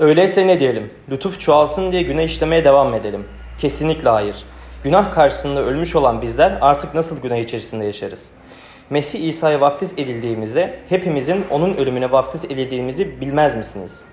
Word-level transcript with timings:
Öyleyse 0.00 0.46
ne 0.46 0.60
diyelim? 0.60 0.90
Lütuf 1.10 1.40
çoğalsın 1.40 1.92
diye 1.92 2.02
günah 2.02 2.22
işlemeye 2.22 2.64
devam 2.64 2.94
edelim. 2.94 3.24
Kesinlikle 3.58 4.08
hayır. 4.08 4.36
Günah 4.84 5.12
karşısında 5.12 5.60
ölmüş 5.60 5.96
olan 5.96 6.22
bizler 6.22 6.58
artık 6.60 6.94
nasıl 6.94 7.22
günah 7.22 7.36
içerisinde 7.36 7.84
yaşarız? 7.84 8.32
Mesih 8.90 9.28
İsa'ya 9.28 9.60
vaftiz 9.60 9.92
edildiğimize, 9.92 10.78
hepimizin 10.88 11.44
onun 11.50 11.74
ölümüne 11.74 12.12
vaftiz 12.12 12.44
edildiğimizi 12.44 13.20
bilmez 13.20 13.56
misiniz? 13.56 14.04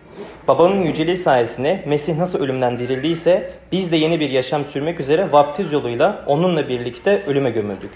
Babanın 0.48 0.82
yüceliği 0.82 1.18
sayesinde 1.18 1.84
Mesih 1.86 2.18
nasıl 2.18 2.40
ölümden 2.40 2.80
dirildiyse 2.80 3.52
biz 3.72 3.92
de 3.92 3.98
yeni 3.98 4.20
bir 4.20 4.30
yaşam 4.30 4.66
sürmek 4.66 5.00
üzere 5.00 5.32
vaftiz 5.32 5.74
yoluyla 5.74 6.24
onunla 6.28 6.70
birlikte 6.70 7.24
ölüme 7.28 7.50
gömüldük. 7.50 7.92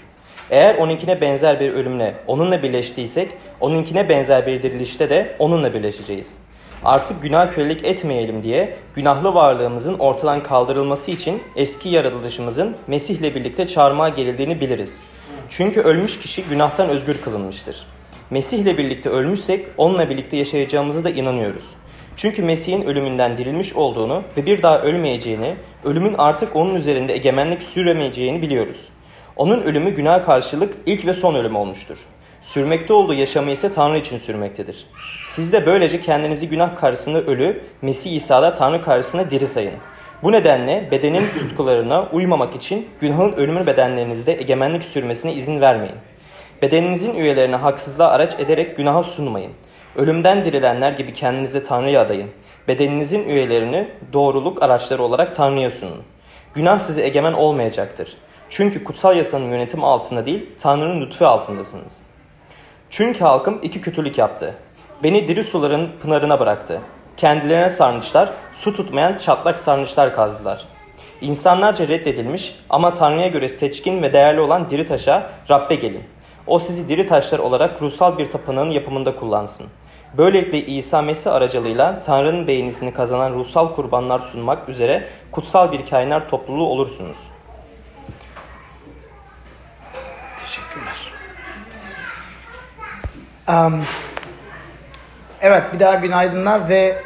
Eğer 0.50 0.74
onunkine 0.74 1.20
benzer 1.20 1.60
bir 1.60 1.72
ölümle 1.72 2.14
onunla 2.26 2.62
birleştiysek, 2.62 3.28
onunkine 3.60 4.08
benzer 4.08 4.46
bir 4.46 4.62
dirilişte 4.62 5.10
de 5.10 5.36
onunla 5.38 5.74
birleşeceğiz. 5.74 6.38
Artık 6.84 7.22
günah 7.22 7.52
kölelik 7.52 7.84
etmeyelim 7.84 8.42
diye 8.42 8.76
günahlı 8.94 9.34
varlığımızın 9.34 9.98
ortadan 9.98 10.42
kaldırılması 10.42 11.10
için 11.10 11.42
eski 11.56 11.88
yaratılışımızın 11.88 12.76
Mesih'le 12.86 13.34
birlikte 13.34 13.66
çağırmaya 13.66 14.14
gerildiğini 14.14 14.60
biliriz. 14.60 15.00
Çünkü 15.48 15.80
ölmüş 15.80 16.18
kişi 16.18 16.44
günahtan 16.44 16.88
özgür 16.88 17.20
kılınmıştır. 17.20 17.86
Mesih'le 18.30 18.78
birlikte 18.78 19.08
ölmüşsek 19.08 19.66
onunla 19.76 20.10
birlikte 20.10 20.36
yaşayacağımızı 20.36 21.04
da 21.04 21.10
inanıyoruz. 21.10 21.70
Çünkü 22.16 22.42
Mesih'in 22.42 22.82
ölümünden 22.82 23.36
dirilmiş 23.36 23.72
olduğunu 23.72 24.22
ve 24.36 24.46
bir 24.46 24.62
daha 24.62 24.80
ölmeyeceğini, 24.80 25.54
ölümün 25.84 26.14
artık 26.18 26.56
onun 26.56 26.74
üzerinde 26.74 27.14
egemenlik 27.14 27.62
süremeyeceğini 27.62 28.42
biliyoruz. 28.42 28.88
Onun 29.36 29.62
ölümü 29.62 29.90
günah 29.90 30.24
karşılık 30.24 30.74
ilk 30.86 31.06
ve 31.06 31.14
son 31.14 31.34
ölüm 31.34 31.56
olmuştur. 31.56 31.98
Sürmekte 32.42 32.92
olduğu 32.92 33.14
yaşamı 33.14 33.50
ise 33.50 33.72
Tanrı 33.72 33.98
için 33.98 34.18
sürmektedir. 34.18 34.86
Siz 35.24 35.52
de 35.52 35.66
böylece 35.66 36.00
kendinizi 36.00 36.48
günah 36.48 36.76
karşısında 36.76 37.22
ölü, 37.22 37.62
Mesih 37.82 38.12
İsa'da 38.12 38.54
Tanrı 38.54 38.82
karşısında 38.82 39.30
diri 39.30 39.46
sayın. 39.46 39.74
Bu 40.22 40.32
nedenle 40.32 40.88
bedenin 40.90 41.28
tutkularına 41.38 42.08
uymamak 42.12 42.54
için 42.54 42.88
günahın 43.00 43.32
ölümün 43.32 43.66
bedenlerinizde 43.66 44.32
egemenlik 44.40 44.84
sürmesine 44.84 45.32
izin 45.32 45.60
vermeyin. 45.60 45.96
Bedeninizin 46.62 47.14
üyelerine 47.14 47.56
haksızlığa 47.56 48.08
araç 48.08 48.40
ederek 48.40 48.76
günaha 48.76 49.02
sunmayın. 49.02 49.52
Ölümden 49.96 50.44
dirilenler 50.44 50.92
gibi 50.92 51.12
kendinize 51.12 51.64
Tanrı'ya 51.64 52.00
adayın. 52.00 52.30
Bedeninizin 52.68 53.28
üyelerini 53.28 53.88
doğruluk 54.12 54.62
araçları 54.62 55.02
olarak 55.02 55.34
Tanrı'ya 55.34 55.70
sunun. 55.70 56.02
Günah 56.54 56.78
size 56.78 57.02
egemen 57.02 57.32
olmayacaktır. 57.32 58.16
Çünkü 58.48 58.84
kutsal 58.84 59.16
yasanın 59.16 59.50
yönetimi 59.50 59.86
altında 59.86 60.26
değil, 60.26 60.46
Tanrı'nın 60.60 61.00
lütfu 61.00 61.26
altındasınız. 61.26 62.11
Çünkü 62.92 63.24
halkım 63.24 63.58
iki 63.62 63.80
kötülük 63.80 64.18
yaptı. 64.18 64.54
Beni 65.02 65.28
diri 65.28 65.44
suların 65.44 65.90
pınarına 66.02 66.40
bıraktı. 66.40 66.80
Kendilerine 67.16 67.68
sarnıçlar, 67.68 68.30
su 68.52 68.76
tutmayan 68.76 69.18
çatlak 69.18 69.58
sarnıçlar 69.58 70.14
kazdılar. 70.14 70.64
İnsanlarca 71.20 71.88
reddedilmiş 71.88 72.56
ama 72.70 72.92
Tanrı'ya 72.92 73.28
göre 73.28 73.48
seçkin 73.48 74.02
ve 74.02 74.12
değerli 74.12 74.40
olan 74.40 74.70
diri 74.70 74.86
taşa 74.86 75.30
Rabbe 75.50 75.74
gelin. 75.74 76.02
O 76.46 76.58
sizi 76.58 76.88
diri 76.88 77.06
taşlar 77.06 77.38
olarak 77.38 77.82
ruhsal 77.82 78.18
bir 78.18 78.26
tapınağın 78.26 78.70
yapımında 78.70 79.16
kullansın. 79.16 79.66
Böylelikle 80.18 80.66
İsa 80.66 81.02
Mesih 81.02 81.32
aracılığıyla 81.32 82.00
Tanrı'nın 82.00 82.46
beğenisini 82.46 82.94
kazanan 82.94 83.32
ruhsal 83.32 83.74
kurbanlar 83.74 84.18
sunmak 84.18 84.68
üzere 84.68 85.08
kutsal 85.30 85.72
bir 85.72 85.86
kainat 85.86 86.30
topluluğu 86.30 86.66
olursunuz. 86.66 87.16
Um, 93.48 93.82
evet 95.40 95.62
bir 95.72 95.80
daha 95.80 95.94
günaydınlar 95.94 96.68
ve 96.68 96.96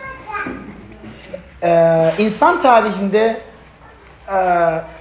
e, 1.63 2.13
insan 2.19 2.61
tarihinde 2.61 3.41
e, 4.29 4.41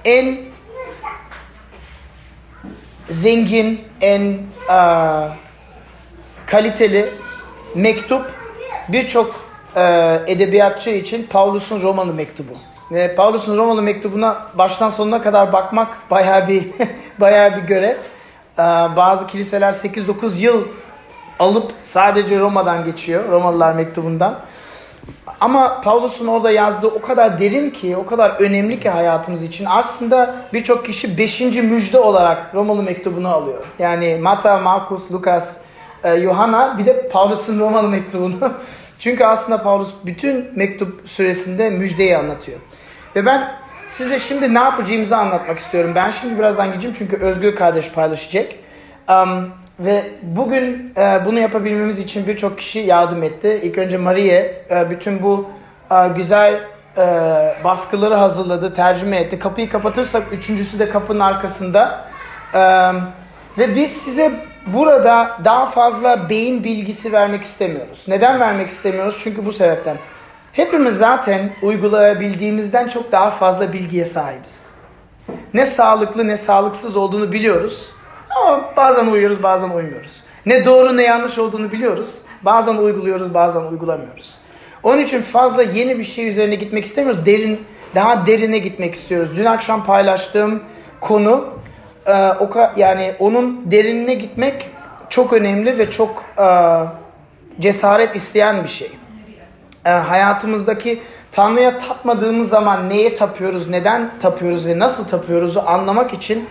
en 0.04 0.38
zengin, 3.08 3.84
en 4.00 4.22
e, 4.70 4.78
kaliteli 6.46 7.10
mektup 7.74 8.32
birçok 8.88 9.34
e, 9.76 9.82
edebiyatçı 10.26 10.90
için 10.90 11.26
Paulus'un 11.30 11.82
Romalı 11.82 12.14
mektubu. 12.14 12.52
Ve 12.90 13.14
Paulus'un 13.14 13.56
Romalı 13.56 13.82
mektubuna 13.82 14.46
baştan 14.54 14.90
sonuna 14.90 15.22
kadar 15.22 15.52
bakmak 15.52 16.10
bayağı 16.10 16.48
bir 16.48 16.66
bayağı 17.20 17.56
bir 17.56 17.62
görev. 17.62 17.96
Ee, 18.58 18.62
bazı 18.96 19.26
kiliseler 19.26 19.72
8-9 19.72 20.40
yıl 20.40 20.64
alıp 21.38 21.72
sadece 21.84 22.40
Roma'dan 22.40 22.84
geçiyor. 22.84 23.32
Romalılar 23.32 23.72
mektubundan. 23.72 24.38
Ama 25.40 25.80
Paulus'un 25.80 26.26
orada 26.26 26.50
yazdığı 26.50 26.86
o 26.86 27.00
kadar 27.00 27.38
derin 27.38 27.70
ki, 27.70 27.96
o 27.96 28.06
kadar 28.06 28.30
önemli 28.30 28.80
ki 28.80 28.90
hayatımız 28.90 29.42
için. 29.42 29.66
Aslında 29.68 30.34
birçok 30.52 30.86
kişi 30.86 31.18
5. 31.18 31.40
müjde 31.40 31.98
olarak 31.98 32.54
Romalı 32.54 32.82
mektubunu 32.82 33.28
alıyor. 33.28 33.64
Yani 33.78 34.18
Mata, 34.22 34.58
Markus, 34.58 35.12
Lukas, 35.12 35.60
e, 36.04 36.14
Yohana 36.14 36.78
bir 36.78 36.86
de 36.86 37.08
Paulus'un 37.08 37.60
Romalı 37.60 37.88
mektubunu. 37.88 38.36
Çünkü 38.98 39.24
aslında 39.24 39.62
Paulus 39.62 39.90
bütün 40.06 40.50
mektup 40.58 41.08
süresinde 41.08 41.70
müjdeyi 41.70 42.16
anlatıyor. 42.16 42.58
Ve 43.16 43.26
ben 43.26 43.54
size 43.88 44.18
şimdi 44.18 44.54
ne 44.54 44.58
yapacağımızı 44.58 45.16
anlatmak 45.16 45.58
istiyorum. 45.58 45.92
Ben 45.94 46.10
şimdi 46.10 46.38
birazdan 46.38 46.68
gideceğim 46.68 46.96
çünkü 46.98 47.16
Özgür 47.16 47.56
kardeş 47.56 47.90
paylaşacak. 47.90 48.52
Um, 49.08 49.50
ve 49.80 50.04
bugün 50.22 50.92
e, 50.96 51.20
bunu 51.24 51.38
yapabilmemiz 51.38 51.98
için 51.98 52.26
birçok 52.26 52.58
kişi 52.58 52.78
yardım 52.78 53.22
etti. 53.22 53.60
İlk 53.62 53.78
önce 53.78 53.98
Maria 53.98 54.36
e, 54.70 54.90
bütün 54.90 55.22
bu 55.22 55.50
e, 55.90 56.08
güzel 56.16 56.60
e, 56.96 57.04
baskıları 57.64 58.14
hazırladı, 58.14 58.74
tercüme 58.74 59.16
etti. 59.16 59.38
Kapıyı 59.38 59.70
kapatırsak 59.70 60.22
üçüncüsü 60.32 60.78
de 60.78 60.90
kapının 60.90 61.20
arkasında. 61.20 62.04
E, 62.54 62.60
ve 63.58 63.76
biz 63.76 63.92
size 63.92 64.32
burada 64.66 65.38
daha 65.44 65.66
fazla 65.66 66.28
beyin 66.28 66.64
bilgisi 66.64 67.12
vermek 67.12 67.42
istemiyoruz. 67.42 68.04
Neden 68.08 68.40
vermek 68.40 68.70
istemiyoruz? 68.70 69.20
Çünkü 69.24 69.46
bu 69.46 69.52
sebepten. 69.52 69.96
Hepimiz 70.52 70.98
zaten 70.98 71.50
uygulayabildiğimizden 71.62 72.88
çok 72.88 73.12
daha 73.12 73.30
fazla 73.30 73.72
bilgiye 73.72 74.04
sahibiz. 74.04 74.74
Ne 75.54 75.66
sağlıklı 75.66 76.28
ne 76.28 76.36
sağlıksız 76.36 76.96
olduğunu 76.96 77.32
biliyoruz. 77.32 77.90
Ama 78.46 78.72
bazen 78.76 79.06
uyuyoruz 79.06 79.42
bazen 79.42 79.70
uymuyoruz. 79.70 80.24
Ne 80.46 80.64
doğru 80.64 80.96
ne 80.96 81.02
yanlış 81.02 81.38
olduğunu 81.38 81.72
biliyoruz. 81.72 82.18
Bazen 82.42 82.76
uyguluyoruz 82.76 83.34
bazen 83.34 83.60
uygulamıyoruz. 83.60 84.34
Onun 84.82 84.98
için 84.98 85.22
fazla 85.22 85.62
yeni 85.62 85.98
bir 85.98 86.04
şey 86.04 86.28
üzerine 86.28 86.54
gitmek 86.54 86.84
istemiyoruz. 86.84 87.26
Derin, 87.26 87.60
daha 87.94 88.26
derine 88.26 88.58
gitmek 88.58 88.94
istiyoruz. 88.94 89.36
Dün 89.36 89.44
akşam 89.44 89.84
paylaştığım 89.84 90.62
konu 91.00 91.44
e, 92.06 92.12
o 92.12 92.50
yani 92.76 93.14
onun 93.18 93.70
derinine 93.70 94.14
gitmek 94.14 94.70
çok 95.10 95.32
önemli 95.32 95.78
ve 95.78 95.90
çok 95.90 96.24
e, 96.38 96.48
cesaret 97.60 98.16
isteyen 98.16 98.62
bir 98.62 98.68
şey 98.68 98.90
e, 99.84 99.90
hayatımızdaki 99.90 101.02
Tanrı'ya 101.32 101.78
tapmadığımız 101.78 102.48
zaman 102.48 102.88
neye 102.90 103.14
tapıyoruz, 103.14 103.68
neden 103.68 104.10
tapıyoruz 104.22 104.66
ve 104.66 104.78
nasıl 104.78 105.08
tapıyoruzu 105.08 105.62
anlamak 105.66 106.12
için 106.12 106.48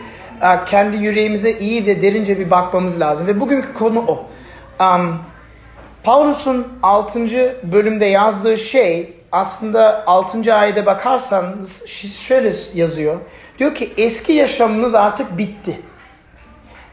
kendi 0.66 0.97
yüreğimize 0.97 1.51
iyi 1.51 1.85
ve 1.85 2.01
derince 2.01 2.40
bir 2.40 2.51
bakmamız 2.51 3.00
lazım. 3.00 3.28
Ve 3.28 3.40
bugünkü 3.40 3.73
konu 3.73 4.06
o. 4.07 4.25
Um, 4.84 5.19
Paulus'un 6.03 6.68
6. 6.84 7.19
bölümde 7.63 8.06
yazdığı 8.06 8.57
şey 8.57 9.13
aslında 9.31 10.03
6. 10.07 10.56
ayete 10.56 10.85
bakarsanız 10.85 11.88
şöyle 12.19 12.53
yazıyor. 12.73 13.19
Diyor 13.59 13.75
ki 13.75 13.94
eski 13.97 14.34
yaşamınız 14.34 14.96
artık 14.96 15.38
bitti. 15.38 15.79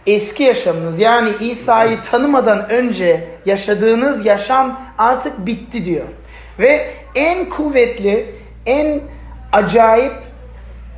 Eski 0.07 0.43
yaşamınız 0.43 0.99
yani 0.99 1.33
İsa'yı 1.41 2.03
tanımadan 2.11 2.71
önce 2.71 3.29
yaşadığınız 3.47 4.27
yaşam 4.27 4.81
artık 4.99 5.47
bitti 5.47 5.85
diyor. 5.85 6.07
Ve 6.59 6.91
en 7.15 7.49
kuvvetli, 7.49 8.35
en 8.67 9.01
acayip 9.53 10.13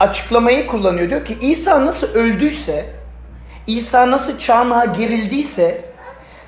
açıklamayı 0.01 0.67
kullanıyor. 0.67 1.11
Diyor 1.11 1.25
ki 1.25 1.39
İsa 1.41 1.87
nasıl 1.87 2.15
öldüyse, 2.15 2.87
İsa 3.67 4.11
nasıl 4.11 4.39
çarmıha 4.39 4.85
gerildiyse 4.85 5.81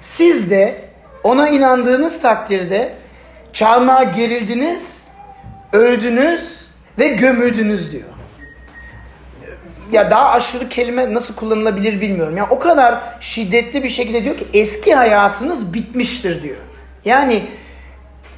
siz 0.00 0.50
de 0.50 0.84
ona 1.24 1.48
inandığınız 1.48 2.20
takdirde 2.22 2.92
çarmıha 3.52 4.04
gerildiniz, 4.04 5.08
öldünüz 5.72 6.66
ve 6.98 7.08
gömüldünüz 7.08 7.92
diyor. 7.92 8.04
Ya 9.92 10.10
daha 10.10 10.30
aşırı 10.30 10.68
kelime 10.68 11.14
nasıl 11.14 11.34
kullanılabilir 11.34 12.00
bilmiyorum. 12.00 12.36
Yani 12.36 12.48
o 12.50 12.58
kadar 12.58 13.00
şiddetli 13.20 13.82
bir 13.82 13.88
şekilde 13.88 14.24
diyor 14.24 14.36
ki 14.36 14.46
eski 14.54 14.94
hayatınız 14.94 15.74
bitmiştir 15.74 16.42
diyor. 16.42 16.56
Yani 17.04 17.42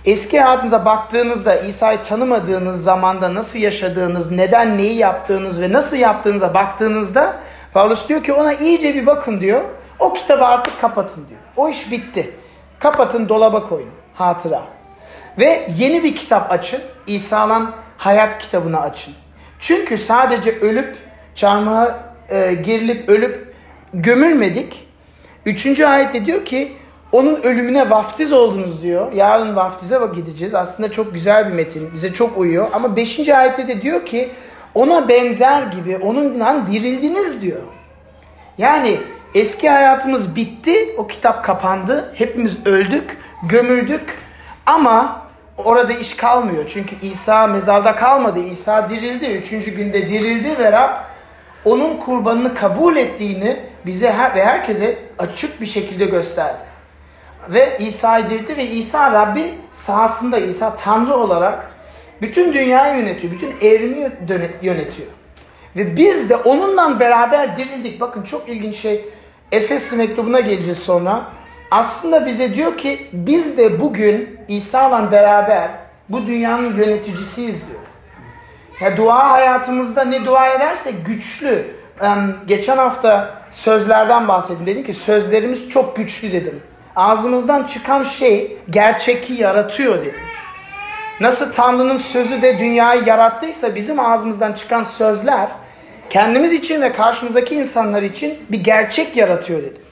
Eski 0.05 0.41
hayatınıza 0.41 0.85
baktığınızda 0.85 1.57
İsa'yı 1.57 1.99
tanımadığınız 2.03 2.83
zamanda 2.85 3.35
nasıl 3.35 3.59
yaşadığınız, 3.59 4.31
neden 4.31 4.79
neyi 4.79 4.97
yaptığınız 4.97 5.61
ve 5.61 5.73
nasıl 5.73 5.97
yaptığınıza 5.97 6.55
baktığınızda 6.55 7.37
Paulus 7.73 8.09
diyor 8.09 8.23
ki 8.23 8.33
ona 8.33 8.53
iyice 8.53 8.95
bir 8.95 9.07
bakın 9.07 9.41
diyor. 9.41 9.63
O 9.99 10.13
kitabı 10.13 10.45
artık 10.45 10.81
kapatın 10.81 11.29
diyor. 11.29 11.41
O 11.57 11.69
iş 11.69 11.91
bitti. 11.91 12.31
Kapatın 12.79 13.29
dolaba 13.29 13.69
koyun. 13.69 13.91
Hatıra. 14.15 14.63
Ve 15.39 15.67
yeni 15.77 16.05
bir 16.05 16.17
kitap 16.17 16.53
açın. 16.53 16.81
İsa'nın 17.07 17.71
hayat 17.97 18.39
kitabını 18.39 18.81
açın. 18.81 19.15
Çünkü 19.61 19.99
sadece 19.99 20.59
ölüp 20.61 20.97
çarmıha 21.35 21.99
e, 22.29 22.55
gerilip 22.55 23.09
ölüp 23.09 23.55
gömülmedik. 23.95 24.89
Üçüncü 25.47 25.85
ayette 25.85 26.27
diyor 26.27 26.45
ki 26.45 26.73
onun 27.13 27.43
ölümüne 27.43 27.91
vaftiz 27.91 28.33
oldunuz 28.33 28.83
diyor. 28.83 29.13
Yarın 29.13 29.57
vaftize 29.57 29.99
gideceğiz. 30.15 30.55
Aslında 30.55 30.93
çok 30.93 31.15
güzel 31.15 31.49
bir 31.49 31.53
metin. 31.53 31.91
Bize 31.95 32.13
çok 32.13 32.39
uyuyor. 32.39 32.69
Ama 32.73 32.97
beşinci 32.97 33.37
ayette 33.37 33.69
de 33.69 33.83
diyor 33.83 34.07
ki 34.07 34.31
ona 34.75 35.09
benzer 35.09 35.63
gibi 35.63 35.97
onunla 35.97 36.67
dirildiniz 36.73 37.43
diyor. 37.43 37.61
Yani 38.59 39.01
eski 39.35 39.71
hayatımız 39.71 40.37
bitti. 40.37 40.95
O 40.99 41.07
kitap 41.07 41.45
kapandı. 41.45 42.13
Hepimiz 42.15 42.67
öldük, 42.67 43.19
gömüldük. 43.43 44.19
Ama 44.67 45.23
orada 45.59 45.93
iş 45.93 46.17
kalmıyor. 46.17 46.65
Çünkü 46.69 46.97
İsa 47.03 47.47
mezarda 47.47 47.97
kalmadı. 47.97 48.41
İsa 48.41 48.91
dirildi. 48.91 49.27
Üçüncü 49.27 49.71
günde 49.71 50.09
dirildi 50.09 50.59
ve 50.59 50.73
Rab 50.73 50.91
onun 51.65 51.97
kurbanını 51.97 52.55
kabul 52.55 52.97
ettiğini 52.97 53.57
bize 53.87 54.13
her, 54.13 54.35
ve 54.35 54.45
herkese 54.45 54.99
açık 55.19 55.61
bir 55.61 55.67
şekilde 55.67 56.05
gösterdi. 56.05 56.68
Ve 57.49 57.79
İsa'yı 57.79 58.31
diriltti 58.31 58.57
ve 58.57 58.67
İsa 58.67 59.13
Rabbin 59.13 59.55
sahasında 59.73 60.39
İsa 60.39 60.77
Tanrı 60.77 61.15
olarak 61.15 61.71
bütün 62.23 62.53
dünyayı 62.53 63.01
yönetiyor. 63.01 63.33
Bütün 63.33 63.55
evrimi 63.61 64.13
yönetiyor. 64.63 65.09
Ve 65.77 65.97
biz 65.97 66.31
de 66.31 66.37
onunla 66.37 67.01
beraber 67.01 67.57
dirildik. 67.57 68.01
Bakın 68.01 68.23
çok 68.23 68.49
ilginç 68.49 68.77
şey. 68.77 69.05
Efesli 69.53 69.97
mektubuna 69.97 70.41
geleceğiz 70.41 70.79
sonra. 70.79 71.23
Aslında 71.71 72.27
bize 72.27 72.55
diyor 72.55 72.77
ki 72.77 73.09
biz 73.13 73.59
de 73.59 73.81
bugün 73.81 74.39
İsa'la 74.49 75.13
beraber 75.13 75.71
bu 76.09 76.27
dünyanın 76.27 76.77
yöneticisiyiz 76.77 77.69
diyor. 77.69 77.81
Ya 78.81 78.97
dua 78.97 79.31
hayatımızda 79.31 80.05
ne 80.05 80.25
dua 80.25 80.49
ederse 80.49 80.91
güçlü. 81.07 81.79
Um, 82.03 82.37
geçen 82.47 82.77
hafta 82.77 83.35
sözlerden 83.51 84.29
bahsettim. 84.29 84.67
Dedim 84.67 84.85
ki 84.85 84.95
sözlerimiz 84.95 85.69
çok 85.69 85.97
güçlü 85.97 86.33
dedim. 86.33 86.63
Ağzımızdan 86.99 87.65
çıkan 87.65 88.03
şey 88.03 88.57
gerçeki 88.71 89.33
yaratıyor 89.33 89.99
dedim. 89.99 90.21
Nasıl 91.21 91.53
Tanrı'nın 91.53 91.99
sözü 91.99 92.43
de 92.43 92.59
dünyayı 92.59 93.03
yarattıysa 93.07 93.75
bizim 93.75 94.01
ağzımızdan 94.01 94.53
çıkan 94.53 94.85
sözler 94.85 95.49
kendimiz 96.11 96.53
için 96.53 96.83
ve 96.83 96.93
karşımızdaki 96.93 97.55
insanlar 97.55 98.03
için 98.03 98.39
bir 98.49 98.65
gerçek 98.65 99.17
yaratıyor 99.17 99.63
dedim. 99.63 99.83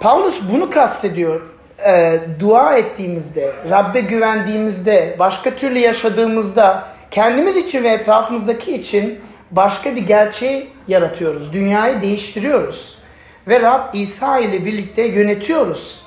Paulus 0.00 0.40
bunu 0.52 0.70
kastediyor. 0.70 1.40
E, 1.86 2.20
dua 2.40 2.76
ettiğimizde, 2.76 3.52
Rabbe 3.70 4.00
güvendiğimizde, 4.00 5.16
başka 5.18 5.50
türlü 5.50 5.78
yaşadığımızda 5.78 6.84
kendimiz 7.10 7.56
için 7.56 7.84
ve 7.84 7.88
etrafımızdaki 7.88 8.74
için 8.74 9.20
başka 9.50 9.96
bir 9.96 10.06
gerçeği 10.06 10.68
yaratıyoruz. 10.88 11.52
Dünyayı 11.52 12.02
değiştiriyoruz. 12.02 13.03
Ve 13.48 13.60
Rab 13.60 13.94
İsa 13.94 14.38
ile 14.38 14.64
birlikte 14.64 15.02
yönetiyoruz. 15.02 16.04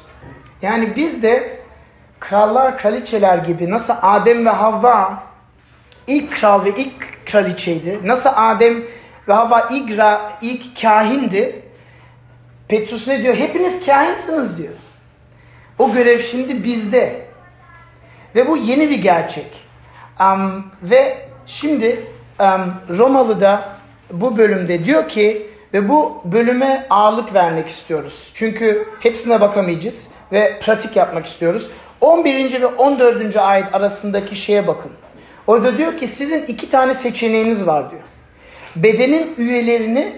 Yani 0.62 0.96
biz 0.96 1.24
de 1.24 1.60
krallar, 2.20 2.78
kraliçeler 2.78 3.38
gibi 3.38 3.70
nasıl 3.70 3.94
Adem 4.02 4.46
ve 4.46 4.50
Havva 4.50 5.24
ilk 6.08 6.32
kral 6.32 6.66
ve 6.66 6.70
ilk 6.78 7.26
kraliçeydi. 7.26 8.00
Nasıl 8.04 8.30
Adem 8.36 8.84
ve 9.28 9.34
Havva 9.34 9.70
ilk, 9.72 10.02
ilk 10.42 10.82
kahindi. 10.82 11.62
Petrus 12.68 13.08
ne 13.08 13.24
diyor? 13.24 13.36
Hepiniz 13.36 13.86
kahinsiniz 13.86 14.58
diyor. 14.58 14.74
O 15.78 15.94
görev 15.94 16.20
şimdi 16.20 16.64
bizde. 16.64 17.28
Ve 18.36 18.48
bu 18.48 18.58
yeni 18.58 18.90
bir 18.90 19.02
gerçek. 19.02 19.68
Um, 20.20 20.66
ve 20.84 21.18
şimdi 21.46 22.00
um, 22.40 22.98
Romalı'da 22.98 23.70
bu 24.12 24.38
bölümde 24.38 24.86
diyor 24.86 25.10
ki 25.10 25.48
ve 25.74 25.90
bu 25.90 26.22
bölüme 26.26 26.88
ağırlık 26.90 27.34
vermek 27.34 27.68
istiyoruz. 27.68 28.32
Çünkü 28.34 28.88
hepsine 29.00 29.42
bakamayacağız 29.42 30.12
ve 30.32 30.60
pratik 30.60 30.96
yapmak 30.96 31.26
istiyoruz. 31.26 31.72
11. 32.02 32.62
ve 32.62 32.66
14. 32.66 33.36
ayet 33.36 33.76
arasındaki 33.76 34.36
şeye 34.36 34.68
bakın. 34.68 34.92
Orada 35.48 35.78
diyor 35.78 35.98
ki 35.98 36.08
sizin 36.08 36.46
iki 36.46 36.70
tane 36.70 36.94
seçeneğiniz 36.94 37.68
var 37.68 37.92
diyor. 37.92 38.02
Bedenin 38.76 39.36
üyelerini 39.38 40.12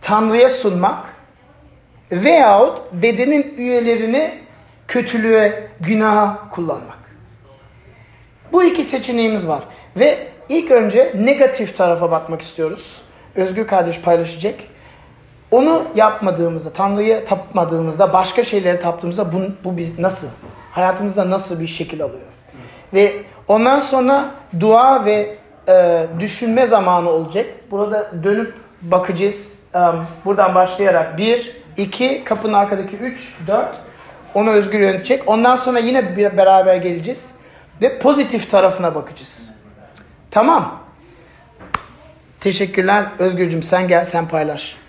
Tanrı'ya 0.00 0.50
sunmak 0.50 1.14
veyahut 2.12 2.92
bedenin 2.92 3.54
üyelerini 3.56 4.30
kötülüğe, 4.88 5.68
günaha 5.80 6.50
kullanmak. 6.50 6.98
Bu 8.52 8.64
iki 8.64 8.82
seçeneğimiz 8.82 9.48
var. 9.48 9.62
Ve 9.96 10.18
ilk 10.48 10.70
önce 10.70 11.12
negatif 11.18 11.76
tarafa 11.76 12.10
bakmak 12.10 12.42
istiyoruz. 12.42 13.02
Özgür 13.36 13.66
kardeş 13.66 14.00
paylaşacak. 14.00 14.54
Onu 15.54 15.82
yapmadığımızda, 15.94 16.70
Tanrı'ya 16.70 17.24
tapmadığımızda, 17.24 18.12
başka 18.12 18.44
şeylere 18.44 18.80
taptığımızda 18.80 19.32
bu, 19.32 19.38
bu 19.64 19.78
biz 19.78 19.98
nasıl? 19.98 20.28
Hayatımızda 20.72 21.30
nasıl 21.30 21.60
bir 21.60 21.66
şekil 21.66 22.02
alıyor? 22.02 22.20
Ve 22.94 23.12
ondan 23.48 23.78
sonra 23.78 24.24
dua 24.60 25.04
ve 25.04 25.36
e, 25.68 26.06
düşünme 26.20 26.66
zamanı 26.66 27.10
olacak. 27.10 27.46
Burada 27.70 28.10
dönüp 28.24 28.54
bakacağız. 28.82 29.62
Um, 29.74 30.06
buradan 30.24 30.54
başlayarak 30.54 31.18
bir, 31.18 31.56
iki, 31.76 32.24
kapının 32.24 32.52
arkadaki 32.52 32.96
üç, 32.96 33.34
dört. 33.46 33.76
Onu 34.34 34.50
Özgür 34.50 34.80
yönetecek. 34.80 35.22
Ondan 35.26 35.56
sonra 35.56 35.78
yine 35.78 36.16
bir, 36.16 36.36
beraber 36.36 36.76
geleceğiz. 36.76 37.34
Ve 37.82 37.98
pozitif 37.98 38.50
tarafına 38.50 38.94
bakacağız. 38.94 39.52
Tamam. 40.30 40.80
Teşekkürler. 42.40 43.06
Özgürcüm 43.18 43.62
sen 43.62 43.88
gel 43.88 44.04
sen 44.04 44.28
paylaş. 44.28 44.83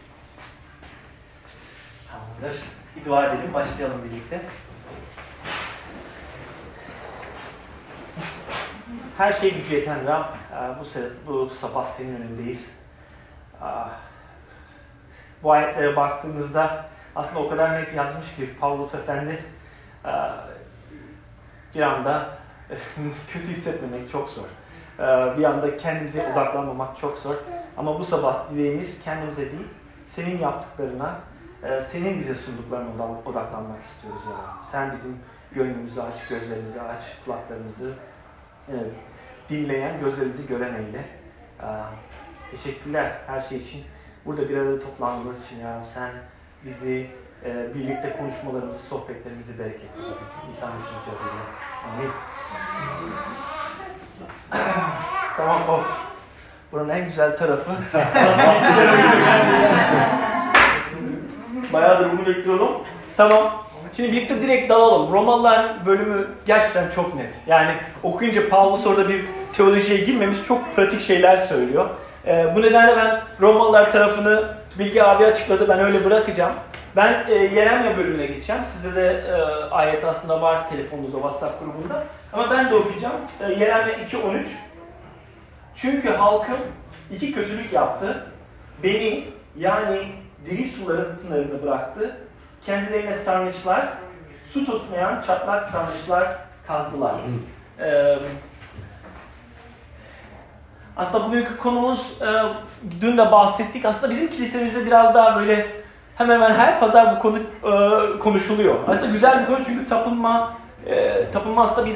Tamamdır. 2.36 2.62
Bir 2.96 3.06
dua 3.06 3.26
edelim. 3.26 3.54
Başlayalım 3.54 4.04
birlikte. 4.04 4.42
Her 9.18 9.34
şey 9.34 9.54
gücü 9.54 9.76
yeten 9.76 10.08
Rab, 10.08 10.24
e, 10.26 10.80
bu, 11.28 11.28
bu 11.28 11.50
sabah 11.50 11.86
senin 11.86 12.16
önündeyiz. 12.16 12.80
Bu 15.44 15.52
ayetlere 15.52 15.96
baktığımızda 15.96 16.86
aslında 17.16 17.40
o 17.40 17.50
kadar 17.50 17.82
net 17.82 17.94
yazmış 17.94 18.36
ki 18.36 18.50
Pavlus 18.60 18.96
Efendi 18.96 19.44
e, 20.06 20.12
bir 21.76 21.82
anda 21.82 22.30
kötü 23.28 23.48
hissetmemek 23.48 24.12
çok 24.12 24.30
zor. 24.30 24.48
Bir 25.38 25.44
anda 25.44 25.78
kendimize 25.78 26.32
odaklanmamak 26.34 26.98
çok 26.98 27.18
zor. 27.18 27.36
Ama 27.78 28.00
bu 28.00 28.04
sabah 28.04 28.50
dileğimiz 28.50 29.04
kendimize 29.04 29.52
değil, 29.52 29.68
senin 30.06 30.40
yaptıklarına, 30.40 31.20
senin 31.82 32.20
bize 32.20 32.36
sunduklarına 32.36 32.90
odaklanmak 33.26 33.84
istiyoruz 33.84 34.22
ya. 34.30 34.64
Sen 34.72 34.94
bizim 34.94 35.20
gönlümüzü 35.52 36.02
aç, 36.02 36.28
gözlerimizi 36.30 36.82
aç, 36.82 37.04
kulaklarımızı 37.26 37.94
evet, 38.72 38.92
dinleyen, 39.50 40.00
gözlerimizi 40.00 40.48
gören 40.48 40.76
eyle. 40.76 41.06
Ee, 41.62 41.66
teşekkürler 42.52 43.12
her 43.28 43.42
şey 43.42 43.58
için. 43.58 43.84
Burada 44.26 44.50
bir 44.50 44.58
arada 44.58 44.80
toplandığımız 44.80 45.46
için 45.46 45.60
ya 45.60 45.84
sen 45.94 46.12
bizi 46.66 47.10
e, 47.46 47.76
birlikte 47.76 48.18
konuşmalarımızı, 48.18 48.80
sohbetlerimizi 48.80 49.60
bereketli. 49.60 50.02
Mesih'in 50.48 50.68
adıyla. 50.68 51.46
Amin. 51.94 52.10
tamam 55.38 55.62
o. 55.70 55.82
Buranın 56.72 56.90
en 56.90 57.06
güzel 57.06 57.38
tarafı. 57.38 57.72
Bayağıdır 61.76 62.12
bunu 62.12 62.26
bekliyorum. 62.26 62.72
Tamam. 63.18 63.66
Şimdi 63.96 64.12
birlikte 64.12 64.42
direkt 64.42 64.70
dalalım. 64.70 65.14
Romalılar 65.14 65.86
bölümü 65.86 66.28
gerçekten 66.46 66.92
çok 66.96 67.16
net. 67.16 67.36
Yani 67.48 67.74
okuyunca 68.04 68.50
Paulus 68.50 68.88
orada 68.88 69.10
bir 69.10 69.26
teolojiye 69.54 70.00
girmemiş 70.00 70.38
çok 70.48 70.76
pratik 70.76 71.02
şeyler 71.02 71.38
söylüyor. 71.38 71.90
Ee, 72.28 72.46
bu 72.56 72.62
nedenle 72.62 72.98
ben 72.98 73.22
Romalılar 73.42 73.92
tarafını 73.92 74.56
Bilgi 74.80 75.04
abi 75.04 75.26
açıkladı. 75.26 75.70
Ben 75.70 75.80
öyle 75.80 76.06
bırakacağım. 76.06 76.54
Ben 76.96 77.26
e, 77.30 77.34
Yeremya 77.34 77.98
bölümüne 77.98 78.26
geçeceğim. 78.26 78.62
Sizde 78.66 78.96
de 78.96 79.24
e, 79.28 79.34
ayet 79.72 80.04
aslında 80.04 80.42
var 80.42 80.70
telefonunuzda 80.70 81.18
WhatsApp 81.18 81.60
grubunda. 81.60 82.04
Ama 82.34 82.52
ben 82.52 82.72
de 82.72 82.76
okuyacağım. 82.76 83.16
E, 83.42 83.54
Yeremya 83.54 83.94
2.13 83.94 84.46
Çünkü 85.76 86.10
halkım 86.10 86.58
iki 87.12 87.32
kötülük 87.32 87.74
yaptı. 87.74 88.24
Beni 88.84 89.24
yani 89.58 90.02
diri 90.46 90.64
suların 90.64 91.16
pınarını 91.18 91.64
bıraktı 91.64 92.18
kendilerine 92.66 93.14
sarnıçlar, 93.14 93.90
su 94.50 94.66
tutmayan 94.66 95.22
çatlak 95.22 95.66
sarnıçlar 95.66 96.36
kazdılar. 96.68 97.16
Ee, 97.80 98.18
aslında 100.98 101.28
bugünkü 101.28 101.58
konumuz, 101.58 102.22
e, 102.22 102.28
dün 103.02 103.18
de 103.18 103.32
bahsettik, 103.32 103.86
aslında 103.86 104.12
bizim 104.12 104.28
kilisemizde 104.28 104.86
biraz 104.86 105.16
daha 105.16 105.40
böyle 105.40 105.68
hemen 106.16 106.36
hemen 106.36 106.52
her 106.52 106.80
pazar 106.80 107.16
bu 107.16 107.20
konu 107.20 107.38
e, 107.40 108.20
konuşuluyor. 108.20 108.76
Aslında 108.88 109.12
güzel 109.12 109.42
bir 109.42 109.46
konu 109.46 109.66
çünkü 109.66 109.86
tapınma, 109.86 110.58
e, 110.86 111.26
tapınma 111.32 111.64
aslında 111.64 111.88
bir 111.88 111.96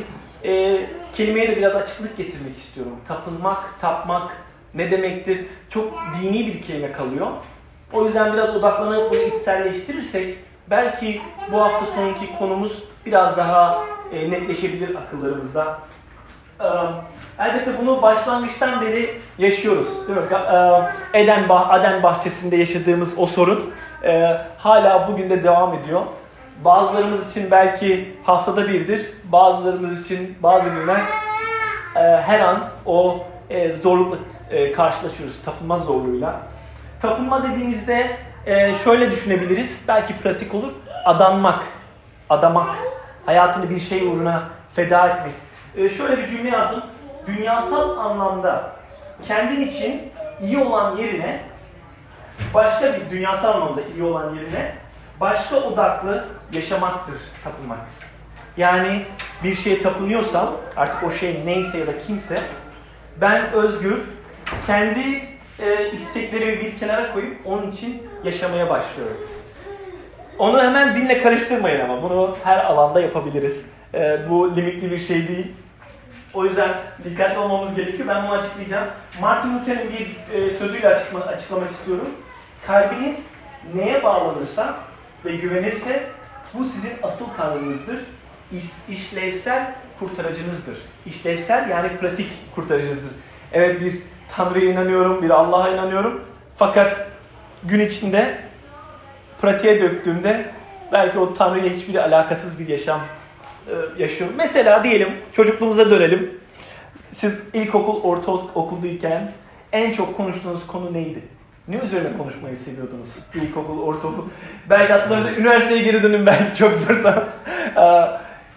e, 0.50 0.86
kelimeye 1.14 1.48
de 1.48 1.58
biraz 1.58 1.76
açıklık 1.76 2.18
getirmek 2.18 2.58
istiyorum. 2.58 2.96
Tapınmak, 3.08 3.80
tapmak 3.82 4.38
ne 4.74 4.92
demektir? 4.92 5.46
Çok 5.70 5.94
dini 6.22 6.48
bir 6.48 6.62
kelime 6.62 6.92
kalıyor. 6.92 7.28
O 7.94 8.06
yüzden 8.06 8.34
biraz 8.34 8.56
odaklanıp 8.56 9.12
bunu 9.12 9.20
içselleştirirsek 9.20 10.38
belki 10.70 11.22
bu 11.52 11.62
hafta 11.62 11.86
sonraki 11.86 12.38
konumuz 12.38 12.84
biraz 13.06 13.38
daha 13.38 13.84
e, 14.14 14.32
netleşebilir 14.32 14.96
akıllarımızda. 14.96 15.80
Ee, 16.62 16.66
elbette 17.40 17.72
bunu 17.82 18.02
başlangıçtan 18.02 18.82
beri 18.82 19.22
yaşıyoruz. 19.38 19.88
Değil 20.08 20.20
mi? 20.20 20.26
Ee, 21.14 21.22
Eden, 21.22 21.50
bah 21.50 21.70
Aden 21.70 22.04
bahçesinde 22.04 22.56
yaşadığımız 22.56 23.14
o 23.18 23.26
sorun 23.26 23.74
e, 24.04 24.38
hala 24.58 25.08
bugün 25.08 25.30
de 25.30 25.44
devam 25.44 25.74
ediyor. 25.74 26.02
Bazılarımız 26.66 27.32
için 27.32 27.52
belki 27.52 28.16
haftada 28.24 28.68
birdir, 28.68 29.12
bazılarımız 29.24 30.06
için 30.06 30.38
bazı 30.44 30.70
günler 30.70 31.02
e, 31.96 32.00
her 32.00 32.40
an 32.40 32.70
o 32.86 33.24
e, 33.50 33.74
zorlukla 33.74 34.18
e, 34.52 34.72
karşılaşıyoruz, 34.72 35.42
tapınma 35.46 35.78
zorluğuyla. 35.78 36.40
Tapınma 37.02 37.44
dediğimizde 37.44 38.18
e, 38.46 38.74
şöyle 38.76 39.12
düşünebiliriz, 39.12 39.82
belki 39.88 40.18
pratik 40.18 40.56
olur, 40.56 40.72
adanmak, 41.06 41.64
adamak, 42.30 42.76
hayatını 43.26 43.70
bir 43.70 43.80
şey 43.80 44.08
uğruna 44.08 44.44
feda 44.76 45.08
etmek. 45.08 45.34
E, 45.76 45.90
şöyle 45.90 46.18
bir 46.18 46.28
cümle 46.28 46.50
yazdım, 46.50 46.84
dünyasal 47.28 47.98
anlamda 47.98 48.72
kendin 49.28 49.62
için 49.62 50.12
iyi 50.42 50.58
olan 50.58 50.98
yerine, 50.98 51.42
başka 52.54 52.94
bir 52.94 53.10
dünyasal 53.10 53.54
anlamda 53.54 53.82
iyi 53.82 54.04
olan 54.04 54.36
yerine 54.36 54.76
başka 55.20 55.56
odaklı 55.56 56.26
yaşamaktır 56.54 57.16
tapınmak. 57.44 57.80
Yani 58.58 59.06
bir 59.44 59.56
şeye 59.56 59.82
tapınıyorsam 59.82 60.50
artık 60.76 61.04
o 61.04 61.12
şey 61.12 61.42
neyse 61.46 61.78
ya 61.78 61.88
da 61.88 61.92
kimse 62.08 62.42
ben 63.22 63.52
özgür 63.52 63.98
kendi 64.68 65.29
e, 65.62 65.92
isteklerimi 65.92 66.60
bir 66.60 66.78
kenara 66.78 67.14
koyup 67.14 67.38
onun 67.46 67.72
için 67.72 68.04
yaşamaya 68.24 68.70
başlıyorum. 68.70 69.18
Onu 70.40 70.62
hemen 70.62 70.96
dinle 70.96 71.22
karıştırmayın 71.22 71.80
ama 71.80 72.04
bunu 72.04 72.38
her 72.44 72.58
alanda 72.58 73.02
yapabiliriz. 73.02 73.66
E, 73.94 74.30
bu 74.30 74.56
limitli 74.56 74.92
bir 74.92 75.00
şey 75.00 75.28
değil. 75.28 75.52
O 76.34 76.46
yüzden 76.46 76.70
dikkatli 77.04 77.40
olmamız 77.40 77.76
gerekiyor. 77.76 78.08
Ben 78.08 78.24
bunu 78.24 78.32
açıklayacağım. 78.32 78.88
Martin 79.22 79.60
Luther'in 79.60 79.90
bir 79.90 80.36
e, 80.38 80.52
sözüyle 80.52 80.88
açıklama, 80.88 81.26
açıklamak 81.26 81.72
istiyorum. 81.72 82.10
Kalbiniz 82.68 83.32
neye 83.76 84.04
bağlanırsa 84.04 84.78
ve 85.26 85.36
güvenirse 85.36 86.04
bu 86.54 86.64
sizin 86.64 86.94
asıl 87.04 87.26
tanrınızdır. 87.38 87.98
İş, 88.52 88.66
işlevsel 88.90 89.72
kurtarıcınızdır. 90.00 90.78
İşlevsel 91.06 91.70
yani 91.70 91.98
pratik 91.98 92.56
kurtarıcınızdır. 92.56 93.12
Evet 93.54 93.82
bir 93.82 94.02
Tanrı'ya 94.36 94.72
inanıyorum, 94.72 95.22
bir 95.22 95.30
Allah'a 95.30 95.70
inanıyorum. 95.70 96.22
Fakat 96.56 97.08
gün 97.64 97.80
içinde 97.80 98.38
pratiğe 99.42 99.82
döktüğümde 99.82 100.46
belki 100.92 101.20
o 101.20 101.34
Tanrı'ya 101.34 101.74
hiçbir 101.74 101.96
alakasız 101.96 102.60
bir 102.60 102.68
yaşam 102.68 103.00
e, 103.68 104.02
yaşıyorum. 104.02 104.36
Mesela 104.38 104.84
diyelim 104.84 105.10
çocukluğumuza 105.34 105.90
dönelim. 105.90 106.40
Siz 107.12 107.40
ilkokul, 107.54 108.02
ortaokuldayken 108.04 109.32
en 109.72 109.94
çok 109.94 110.18
konuştuğunuz 110.18 110.68
konu 110.68 110.94
neydi? 110.94 111.20
Ne 111.68 111.78
üzerine 111.78 112.18
konuşmayı 112.18 112.58
seviyordunuz? 112.58 113.10
İlkokul, 113.36 113.82
ortaokul. 113.82 114.24
Belki 114.70 114.94
hatırlarınızda 114.94 115.32
üniversiteye 115.32 115.84
geri 115.84 116.04
dönün 116.04 116.26
belki 116.26 116.56
çok 116.56 116.76
zor 116.76 117.04
da. 117.04 117.28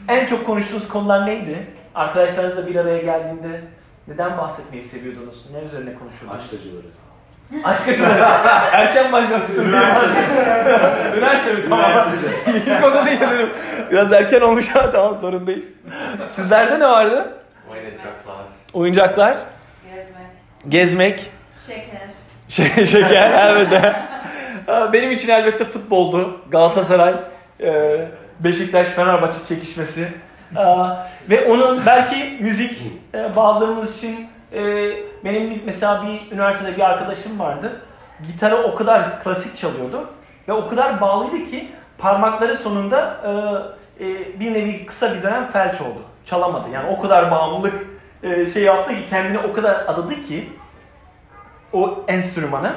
en 0.08 0.26
çok 0.26 0.46
konuştuğunuz 0.46 0.88
konular 0.88 1.26
neydi? 1.26 1.56
Arkadaşlarınızla 1.94 2.66
bir 2.66 2.76
araya 2.76 3.02
geldiğinde 3.02 3.60
neden 4.08 4.38
bahsetmeyi 4.38 4.84
seviyordunuz? 4.84 5.50
Ne 5.52 5.58
üzerine 5.58 5.94
konuşuyordunuz? 5.94 6.44
Aşk 6.44 6.54
acıları. 6.60 6.86
Aşk 7.64 7.88
acıları. 7.88 8.18
Erken 8.72 9.12
başlamışsın. 9.12 9.64
Üniversite. 9.64 10.06
Üniversite 11.16 11.52
mi? 11.52 11.60
Tamam. 11.68 12.08
İlkokul 12.66 13.06
değil 13.06 13.20
dedim. 13.20 13.48
Biraz 13.90 14.12
erken 14.12 14.40
olmuş 14.40 14.76
ama 14.76 14.90
tamam 14.90 15.16
sorun 15.20 15.46
değil. 15.46 15.64
Sizlerde 16.30 16.80
ne 16.80 16.84
vardı? 16.88 17.32
Oyuncaklar. 17.70 18.44
Oyuncaklar. 18.72 19.36
Gezmek. 19.84 20.26
Gezmek. 20.68 21.30
Şeker. 21.66 22.08
Şey, 22.48 22.86
şeker 22.86 23.30
elbette. 23.50 23.96
Benim 24.92 25.10
için 25.12 25.28
elbette 25.28 25.64
futboldu. 25.64 26.40
Galatasaray, 26.50 27.14
e, 27.60 28.00
Beşiktaş, 28.40 28.86
Fenerbahçe 28.86 29.38
çekişmesi. 29.48 30.08
Ve 31.30 31.46
onun 31.48 31.86
belki 31.86 32.38
müzik 32.40 32.82
e, 33.14 33.36
bazılarımız 33.36 33.96
için 33.96 34.28
e, 34.52 34.62
benim 35.24 35.62
mesela 35.66 36.02
bir 36.06 36.34
üniversitede 36.34 36.76
bir 36.76 36.82
arkadaşım 36.82 37.38
vardı. 37.38 37.80
Gitarı 38.26 38.56
o 38.56 38.74
kadar 38.74 39.20
klasik 39.20 39.58
çalıyordu 39.58 40.10
ve 40.48 40.52
o 40.52 40.68
kadar 40.68 41.00
bağlıydı 41.00 41.50
ki 41.50 41.68
parmakları 41.98 42.56
sonunda 42.56 43.16
bir 44.40 44.54
nevi 44.54 44.86
kısa 44.86 45.14
bir 45.14 45.22
dönem 45.22 45.46
felç 45.46 45.80
oldu. 45.80 46.02
Çalamadı. 46.26 46.70
Yani 46.70 46.96
o 46.96 47.02
kadar 47.02 47.30
bağımlılık 47.30 47.74
şey 48.52 48.62
yaptı 48.62 48.94
ki 48.94 49.00
kendini 49.10 49.38
o 49.38 49.52
kadar 49.52 49.74
adadı 49.86 50.14
ki 50.14 50.52
o 51.72 52.04
enstrümana 52.08 52.74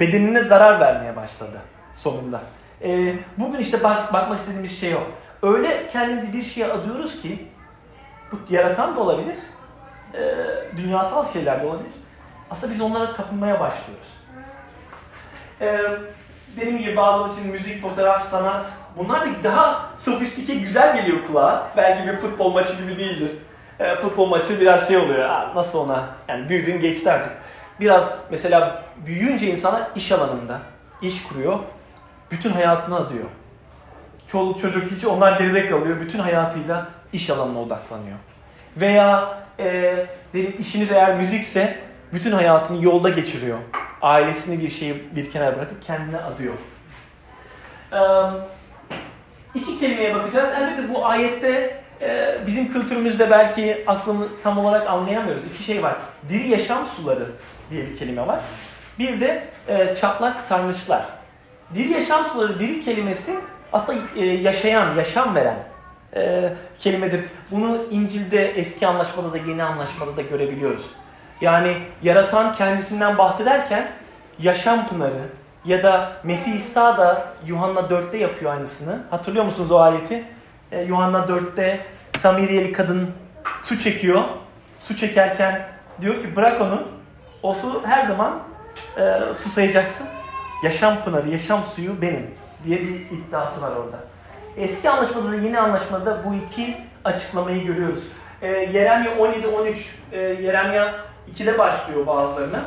bedenine 0.00 0.42
zarar 0.42 0.80
vermeye 0.80 1.16
başladı 1.16 1.58
sonunda. 1.94 2.40
E, 2.82 3.14
bugün 3.38 3.58
işte 3.58 3.82
bak, 3.82 4.12
bakmak 4.12 4.38
istediğimiz 4.38 4.80
şey 4.80 4.94
o. 4.94 5.00
Öyle 5.42 5.88
kendimizi 5.92 6.32
bir 6.32 6.42
şeye 6.42 6.72
adıyoruz 6.72 7.22
ki 7.22 7.48
bu 8.32 8.36
yaratan 8.50 8.96
da 8.96 9.00
olabilir, 9.00 9.36
e, 10.14 10.36
dünyasal 10.76 11.32
şeyler 11.32 11.62
de 11.62 11.66
olabilir. 11.66 11.92
Aslında 12.50 12.74
biz 12.74 12.80
onlara 12.80 13.14
tapınmaya 13.14 13.60
başlıyoruz. 13.60 14.08
E, 15.60 15.80
dediğim 16.56 16.78
gibi 16.78 16.96
bazıları 16.96 17.32
için 17.32 17.46
müzik, 17.46 17.82
fotoğraf, 17.82 18.28
sanat 18.28 18.72
bunlar 18.98 19.20
da 19.20 19.44
daha 19.44 19.90
sofistike, 19.96 20.54
güzel 20.54 20.96
geliyor 20.96 21.26
kulağa. 21.26 21.70
Belki 21.76 22.08
bir 22.08 22.16
futbol 22.16 22.52
maçı 22.52 22.72
gibi 22.76 22.98
değildir. 22.98 23.30
E, 23.78 23.96
futbol 23.96 24.26
maçı 24.28 24.60
biraz 24.60 24.88
şey 24.88 24.96
oluyor, 24.96 25.28
nasıl 25.54 25.78
ona, 25.78 26.04
yani 26.28 26.48
büyüdün 26.48 26.80
geçti 26.80 27.12
artık 27.12 27.32
biraz 27.80 28.12
mesela 28.30 28.82
büyüyünce 29.06 29.46
insanlar 29.46 29.82
iş 29.94 30.12
alanında 30.12 30.58
iş 31.02 31.22
kuruyor. 31.22 31.58
Bütün 32.30 32.50
hayatını 32.50 32.96
adıyor. 32.96 33.24
Çoluk 34.32 34.60
çocuk 34.60 34.92
hiç 34.92 35.04
onlar 35.04 35.38
geride 35.38 35.68
kalıyor. 35.68 36.00
Bütün 36.00 36.18
hayatıyla 36.18 36.88
iş 37.12 37.30
alanına 37.30 37.62
odaklanıyor. 37.62 38.16
Veya 38.76 39.38
e, 39.58 39.96
dedim 40.34 40.54
işiniz 40.60 40.92
eğer 40.92 41.16
müzikse 41.16 41.78
bütün 42.12 42.32
hayatını 42.32 42.84
yolda 42.84 43.08
geçiriyor. 43.08 43.58
Ailesini 44.02 44.60
bir 44.60 44.70
şeyi 44.70 45.16
bir 45.16 45.30
kenara 45.30 45.56
bırakıp 45.56 45.82
kendine 45.82 46.18
adıyor. 46.20 46.54
Ee, 47.92 47.98
iki 49.54 49.80
kelimeye 49.80 50.14
bakacağız. 50.14 50.50
Elbette 50.58 50.94
bu 50.94 51.06
ayette 51.06 51.80
e, 52.02 52.38
bizim 52.46 52.72
kültürümüzde 52.72 53.30
belki 53.30 53.84
aklını 53.86 54.26
tam 54.42 54.58
olarak 54.58 54.90
anlayamıyoruz. 54.90 55.42
İki 55.54 55.62
şey 55.62 55.82
var. 55.82 55.96
Diri 56.28 56.48
yaşam 56.48 56.86
suları 56.86 57.26
diye 57.70 57.86
bir 57.86 57.96
kelime 57.96 58.26
var. 58.26 58.40
Bir 58.98 59.20
de 59.20 59.44
e, 59.68 59.94
çatlak 59.94 60.40
sarnıçlar. 60.40 61.04
Diri 61.74 61.92
yaşam 61.92 62.24
suları, 62.24 62.60
diri 62.60 62.84
kelimesi 62.84 63.34
aslında 63.72 63.98
e, 64.16 64.24
yaşayan, 64.24 64.94
yaşam 64.94 65.34
veren 65.34 65.56
e, 66.16 66.52
kelimedir. 66.78 67.20
Bunu 67.50 67.78
İncil'de, 67.90 68.50
eski 68.50 68.86
anlaşmada 68.86 69.32
da 69.32 69.38
yeni 69.38 69.62
anlaşmada 69.62 70.16
da 70.16 70.22
görebiliyoruz. 70.22 70.86
Yani 71.40 71.76
yaratan 72.02 72.54
kendisinden 72.54 73.18
bahsederken 73.18 73.90
yaşam 74.38 74.88
pınarı 74.88 75.22
ya 75.64 75.82
da 75.82 76.12
Mesih 76.22 76.52
İsa 76.52 76.98
da 76.98 77.26
Yuhanna 77.46 77.80
4'te 77.80 78.18
yapıyor 78.18 78.52
aynısını. 78.52 78.98
Hatırlıyor 79.10 79.44
musunuz 79.44 79.70
o 79.70 79.78
ayeti? 79.78 80.24
E, 80.72 80.82
Yuhanna 80.82 81.18
4'te 81.18 81.80
Samiriyeli 82.16 82.72
kadın 82.72 83.10
su 83.64 83.78
çekiyor. 83.78 84.24
Su 84.80 84.96
çekerken 84.96 85.68
diyor 86.00 86.14
ki 86.14 86.36
bırak 86.36 86.60
onu 86.60 86.82
o 87.42 87.54
su 87.54 87.82
her 87.86 88.04
zaman 88.04 88.38
e, 88.98 89.20
susayacaksın. 89.42 90.06
Yaşam 90.62 91.04
pınarı, 91.04 91.28
yaşam 91.28 91.64
suyu 91.64 92.02
benim 92.02 92.30
diye 92.64 92.80
bir 92.80 92.88
iddiası 92.88 93.62
var 93.62 93.70
orada. 93.70 93.98
Eski 94.56 94.90
anlaşmada 94.90 95.32
da 95.32 95.36
yeni 95.36 95.60
anlaşmada 95.60 96.24
bu 96.24 96.34
iki 96.34 96.76
açıklamayı 97.04 97.66
görüyoruz. 97.66 98.02
E, 98.42 98.48
Yeremya 98.48 99.10
17-13, 99.12 99.74
e, 100.12 100.20
Yeremya 100.20 100.94
2'de 101.34 101.58
başlıyor 101.58 102.06
bazılarına. 102.06 102.64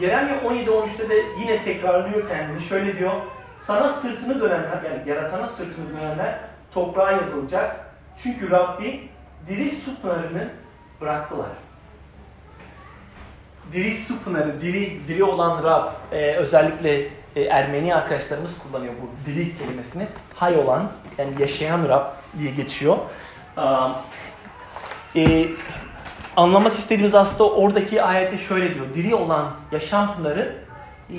Yeremya 0.00 0.36
17-13'te 0.36 1.10
de 1.10 1.14
yine 1.40 1.64
tekrarlıyor 1.64 2.28
kendini. 2.28 2.62
Şöyle 2.62 2.98
diyor, 2.98 3.12
sana 3.60 3.88
sırtını 3.88 4.40
dönenler, 4.40 4.82
yani 4.82 5.08
yaratana 5.08 5.48
sırtını 5.48 6.00
dönenler 6.00 6.38
toprağa 6.74 7.12
yazılacak. 7.12 7.76
Çünkü 8.22 8.50
Rabbi 8.50 9.08
diri 9.48 9.70
su 9.70 10.00
pınarını 10.02 10.48
bıraktılar 11.00 11.48
diri 13.72 13.98
su 13.98 14.24
pınarı, 14.24 14.60
diri, 14.60 15.08
diri 15.08 15.24
olan 15.24 15.64
Rab, 15.64 15.92
e, 16.12 16.36
özellikle 16.36 17.08
e, 17.36 17.42
Ermeni 17.42 17.94
arkadaşlarımız 17.94 18.58
kullanıyor 18.58 18.94
bu 19.02 19.30
diri 19.30 19.58
kelimesini. 19.58 20.06
Hay 20.34 20.56
olan, 20.56 20.92
yani 21.18 21.30
yaşayan 21.38 21.88
Rab 21.88 22.06
diye 22.38 22.50
geçiyor. 22.50 22.96
e, 25.16 25.46
anlamak 26.36 26.74
istediğimiz 26.74 27.14
aslında 27.14 27.50
oradaki 27.50 28.02
ayette 28.02 28.38
şöyle 28.38 28.74
diyor. 28.74 28.86
Diri 28.94 29.14
olan 29.14 29.50
yaşam 29.72 30.16
pınarı 30.16 30.56
e, 31.10 31.16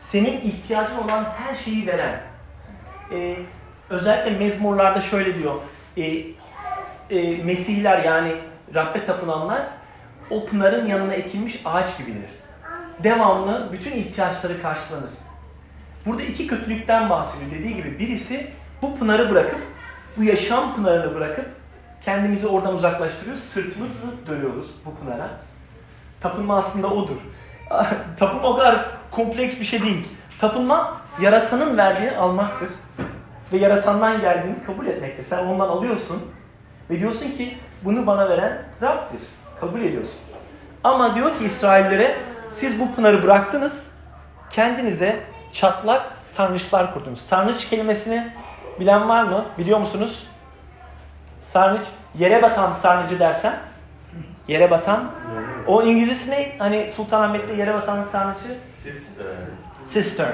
senin 0.00 0.40
ihtiyacın 0.40 0.96
olan 0.96 1.24
her 1.24 1.54
şeyi 1.54 1.86
veren. 1.86 2.20
E, 3.12 3.36
özellikle 3.90 4.38
mezmurlarda 4.38 5.00
şöyle 5.00 5.38
diyor. 5.38 5.54
E, 5.96 6.02
e, 7.10 7.44
Mesihler 7.44 8.04
yani 8.04 8.32
Rabbe 8.74 9.04
tapınanlar 9.04 9.62
o 10.30 10.46
pınarın 10.46 10.86
yanına 10.86 11.14
ekilmiş 11.14 11.60
ağaç 11.64 11.98
gibidir. 11.98 12.30
Devamlı 13.04 13.68
bütün 13.72 13.92
ihtiyaçları 13.92 14.62
karşılanır. 14.62 15.10
Burada 16.06 16.22
iki 16.22 16.46
kötülükten 16.46 17.10
bahsediyor. 17.10 17.50
Dediği 17.50 17.76
gibi 17.76 17.98
birisi 17.98 18.50
bu 18.82 18.98
pınarı 18.98 19.30
bırakıp, 19.30 19.60
bu 20.16 20.24
yaşam 20.24 20.74
pınarını 20.74 21.14
bırakıp 21.14 21.46
kendimizi 22.04 22.46
oradan 22.46 22.74
uzaklaştırıyoruz. 22.74 23.42
Sırtımızı 23.42 24.26
dönüyoruz 24.26 24.66
bu 24.84 24.94
pınara. 24.94 25.28
Tapınma 26.20 26.56
aslında 26.56 26.86
odur. 26.86 27.16
Tapınma 28.18 28.48
o 28.48 28.56
kadar 28.56 28.88
kompleks 29.10 29.60
bir 29.60 29.64
şey 29.64 29.82
değil. 29.82 30.08
Tapınma 30.40 31.00
yaratanın 31.20 31.76
verdiğini 31.76 32.16
almaktır. 32.16 32.68
Ve 33.52 33.56
yaratandan 33.56 34.20
geldiğini 34.20 34.62
kabul 34.66 34.86
etmektir. 34.86 35.24
Sen 35.24 35.46
ondan 35.46 35.68
alıyorsun 35.68 36.22
ve 36.90 37.00
diyorsun 37.00 37.30
ki 37.30 37.58
bunu 37.82 38.06
bana 38.06 38.28
veren 38.28 38.62
Rab'dir. 38.82 39.20
Kabul 39.60 39.80
ediyorsun. 39.80 40.18
Ama 40.84 41.14
diyor 41.14 41.38
ki 41.38 41.44
İsraillere 41.44 42.16
siz 42.50 42.80
bu 42.80 42.94
pınarı 42.94 43.22
bıraktınız. 43.22 43.90
Kendinize 44.50 45.20
çatlak 45.56 46.18
sarnıçlar 46.18 46.94
kurdunuz. 46.94 47.20
Sarnıç 47.20 47.68
kelimesini 47.68 48.32
bilen 48.80 49.08
var 49.08 49.22
mı? 49.22 49.44
Biliyor 49.58 49.78
musunuz? 49.78 50.26
Sarnıç, 51.40 51.82
yere 52.18 52.42
batan 52.42 52.72
sarnıcı 52.72 53.18
dersen. 53.18 53.58
Yere 54.48 54.70
batan. 54.70 55.10
O 55.66 55.82
İngilizcesi 55.82 56.30
ne? 56.30 56.52
Hani 56.58 56.92
Sultanahmet'te 56.96 57.54
yere 57.54 57.74
batan 57.74 58.04
sarnıcı? 58.04 58.48
Cistern. 59.92 60.30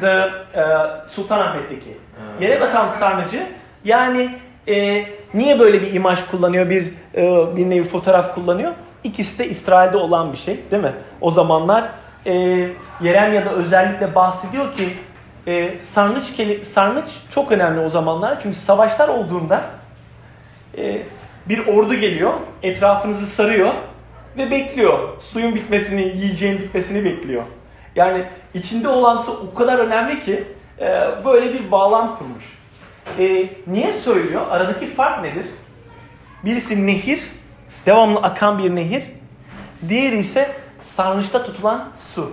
The, 0.00 0.30
uh, 0.56 1.08
Sultanahmet'teki. 1.08 1.98
Yere 2.40 2.60
batan 2.60 2.88
sarnıcı. 2.88 3.46
Yani 3.84 4.38
e, 4.68 5.06
niye 5.34 5.58
böyle 5.58 5.82
bir 5.82 5.94
imaj 5.94 6.26
kullanıyor, 6.30 6.70
bir 6.70 6.94
e, 7.14 7.56
bir 7.56 7.70
nevi 7.70 7.84
fotoğraf 7.84 8.34
kullanıyor? 8.34 8.72
İkisi 9.04 9.38
de 9.38 9.48
İsrail'de 9.48 9.96
olan 9.96 10.32
bir 10.32 10.38
şey 10.38 10.60
değil 10.70 10.82
mi? 10.82 10.92
O 11.20 11.30
zamanlar 11.30 11.90
e, 12.26 12.68
Yeremya'da 13.00 13.50
özellikle 13.50 14.14
bahsediyor 14.14 14.72
ki 14.72 14.96
e, 15.46 15.78
sarnıç, 15.78 16.24
sarnıç 16.62 17.06
çok 17.30 17.52
önemli 17.52 17.80
o 17.80 17.88
zamanlar. 17.88 18.40
Çünkü 18.40 18.58
savaşlar 18.58 19.08
olduğunda 19.08 19.62
e, 20.78 21.02
bir 21.48 21.66
ordu 21.66 21.94
geliyor, 21.94 22.32
etrafınızı 22.62 23.26
sarıyor 23.26 23.74
ve 24.36 24.50
bekliyor. 24.50 24.98
Suyun 25.20 25.54
bitmesini, 25.54 26.02
yiyeceğin 26.02 26.58
bitmesini 26.58 27.04
bekliyor. 27.04 27.42
Yani 27.96 28.24
içinde 28.54 28.88
olan 28.88 29.18
su 29.18 29.50
o 29.52 29.54
kadar 29.54 29.78
önemli 29.78 30.24
ki 30.24 30.44
e, 30.80 30.84
böyle 31.24 31.54
bir 31.54 31.70
bağlam 31.70 32.16
kurmuş. 32.16 32.44
E, 33.18 33.46
niye 33.66 33.92
söylüyor? 33.92 34.42
Aradaki 34.50 34.86
fark 34.86 35.22
nedir? 35.22 35.46
Birisi 36.44 36.86
nehir, 36.86 37.20
devamlı 37.86 38.18
akan 38.18 38.58
bir 38.58 38.76
nehir. 38.76 39.02
Diğeri 39.88 40.16
ise 40.16 40.50
sarnıçta 40.82 41.42
tutulan 41.42 41.88
su. 41.96 42.32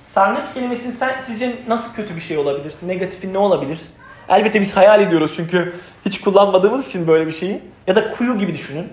Sarnıç 0.00 0.44
kelimesinin 0.54 0.92
sen, 0.92 1.20
sizce 1.20 1.56
nasıl 1.68 1.94
kötü 1.94 2.16
bir 2.16 2.20
şey 2.20 2.38
olabilir? 2.38 2.74
Negatifi 2.82 3.32
ne 3.32 3.38
olabilir? 3.38 3.80
Elbette 4.28 4.60
biz 4.60 4.76
hayal 4.76 5.00
ediyoruz 5.00 5.32
çünkü 5.36 5.74
hiç 6.04 6.20
kullanmadığımız 6.20 6.88
için 6.88 7.06
böyle 7.06 7.26
bir 7.26 7.32
şeyi. 7.32 7.62
Ya 7.86 7.94
da 7.94 8.12
kuyu 8.12 8.38
gibi 8.38 8.54
düşünün. 8.54 8.92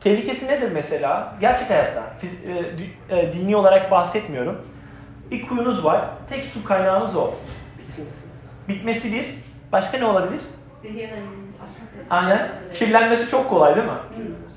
Tehlikesi 0.00 0.46
nedir 0.46 0.70
mesela? 0.72 1.36
Gerçek 1.40 1.70
hayatta. 1.70 2.02
E, 3.10 3.16
e, 3.18 3.32
dini 3.32 3.56
olarak 3.56 3.90
bahsetmiyorum. 3.90 4.66
Bir 5.30 5.46
kuyunuz 5.46 5.84
var. 5.84 6.04
Tek 6.30 6.44
su 6.44 6.64
kaynağınız 6.64 7.16
o. 7.16 7.34
Bitmesi. 7.78 8.20
Bitmesi 8.68 9.12
bir. 9.12 9.24
Başka 9.72 9.98
ne 9.98 10.04
olabilir? 10.04 10.40
Aynen. 12.10 12.48
Kirlenmesi 12.74 13.30
çok 13.30 13.50
kolay 13.50 13.76
değil 13.76 13.86
mi? 13.86 13.92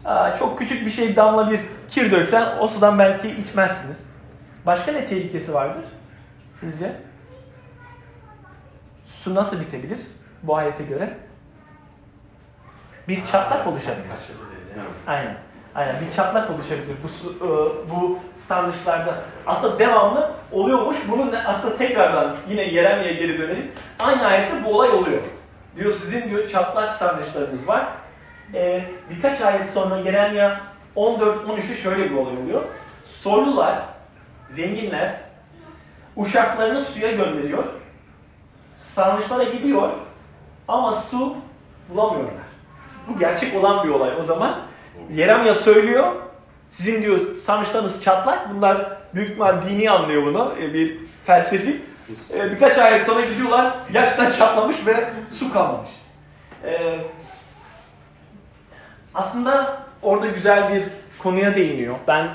Aa, 0.06 0.36
çok 0.36 0.60
küçük 0.60 0.86
bir 0.86 0.92
şey 0.92 1.16
damla 1.16 1.52
bir 1.52 1.60
kir 1.90 2.12
döksen 2.12 2.58
o 2.60 2.68
sudan 2.68 3.00
belki 3.00 3.28
içmezsiniz. 3.28 4.10
Başka 4.66 4.92
ne 4.92 5.06
tehlikesi 5.06 5.54
vardır 5.54 5.84
sizce? 6.56 6.96
Su 9.06 9.36
nasıl 9.36 9.60
bitebilir 9.60 10.00
bu 10.44 10.56
ayete 10.58 10.84
göre? 10.84 11.18
Bir 13.08 13.28
çatlak 13.28 13.68
oluşabilir. 13.68 14.06
Aynen. 15.08 15.36
Aynen 15.76 15.96
bir 16.08 16.16
çatlak 16.16 16.50
oluşabilir 16.50 16.96
bu 17.04 17.08
su, 17.08 17.30
e, 17.38 17.50
bu 17.92 18.20
sarnıçlarda. 18.34 19.16
Aslında 19.48 19.80
devamlı 19.80 20.32
oluyormuş. 20.52 20.98
Bunun 21.12 21.34
aslında 21.46 21.78
tekrardan 21.78 22.36
yine 22.50 22.62
Yeremye'ye 22.62 23.14
geri 23.14 23.38
dönelim. 23.38 23.72
Aynı 24.00 24.26
ayette 24.26 24.64
bu 24.64 24.76
olay 24.76 24.90
oluyor. 24.90 25.22
Diyor 25.80 25.94
sizin 25.94 26.30
diyor 26.30 26.48
çatlak 26.48 26.94
sarnıçlarınız 26.94 27.68
var. 27.68 27.88
Ee, 28.54 28.84
birkaç 29.10 29.42
ayet 29.42 29.70
sonra 29.70 29.98
Yeremye 29.98 30.52
14-13'ü 30.96 31.78
şöyle 31.84 32.12
bir 32.12 32.16
olay 32.16 32.38
oluyor. 32.38 32.62
Soylular, 33.06 33.80
zenginler 34.50 35.16
uşaklarını 36.16 36.84
suya 36.84 37.12
gönderiyor. 37.12 37.64
Sarnıçlara 38.84 39.44
gidiyor 39.44 39.90
ama 40.68 40.94
su 40.94 41.36
bulamıyorlar. 41.90 42.44
Bu 43.08 43.20
gerçek 43.20 43.56
olan 43.56 43.88
bir 43.88 43.90
olay 43.90 44.12
o 44.20 44.24
zaman. 44.24 44.58
Yeremya 45.14 45.56
söylüyor. 45.56 46.16
Sizin 46.70 47.02
diyor 47.02 47.36
sarnıçlarınız 47.36 48.04
çatlak. 48.04 48.56
Bunlar 48.56 48.98
büyük 49.16 49.30
ihtimal 49.30 49.62
dini 49.62 49.92
anlıyor 49.92 50.26
bunu. 50.26 50.56
E, 50.60 50.74
bir 50.74 51.06
felsefi. 51.26 51.82
E, 52.34 52.52
birkaç 52.52 52.78
ay 52.78 53.00
sonra 53.00 53.22
gidiyorlar. 53.22 53.74
Gerçekten 53.94 54.32
çatlamış 54.32 54.86
ve 54.86 55.10
su 55.32 55.54
kalmamış. 55.54 55.90
E, 56.66 57.00
aslında 59.16 59.84
orada 60.02 60.28
güzel 60.28 60.74
bir 60.74 60.84
konuya 61.20 61.56
değiniyor. 61.56 61.96
Ben 62.08 62.28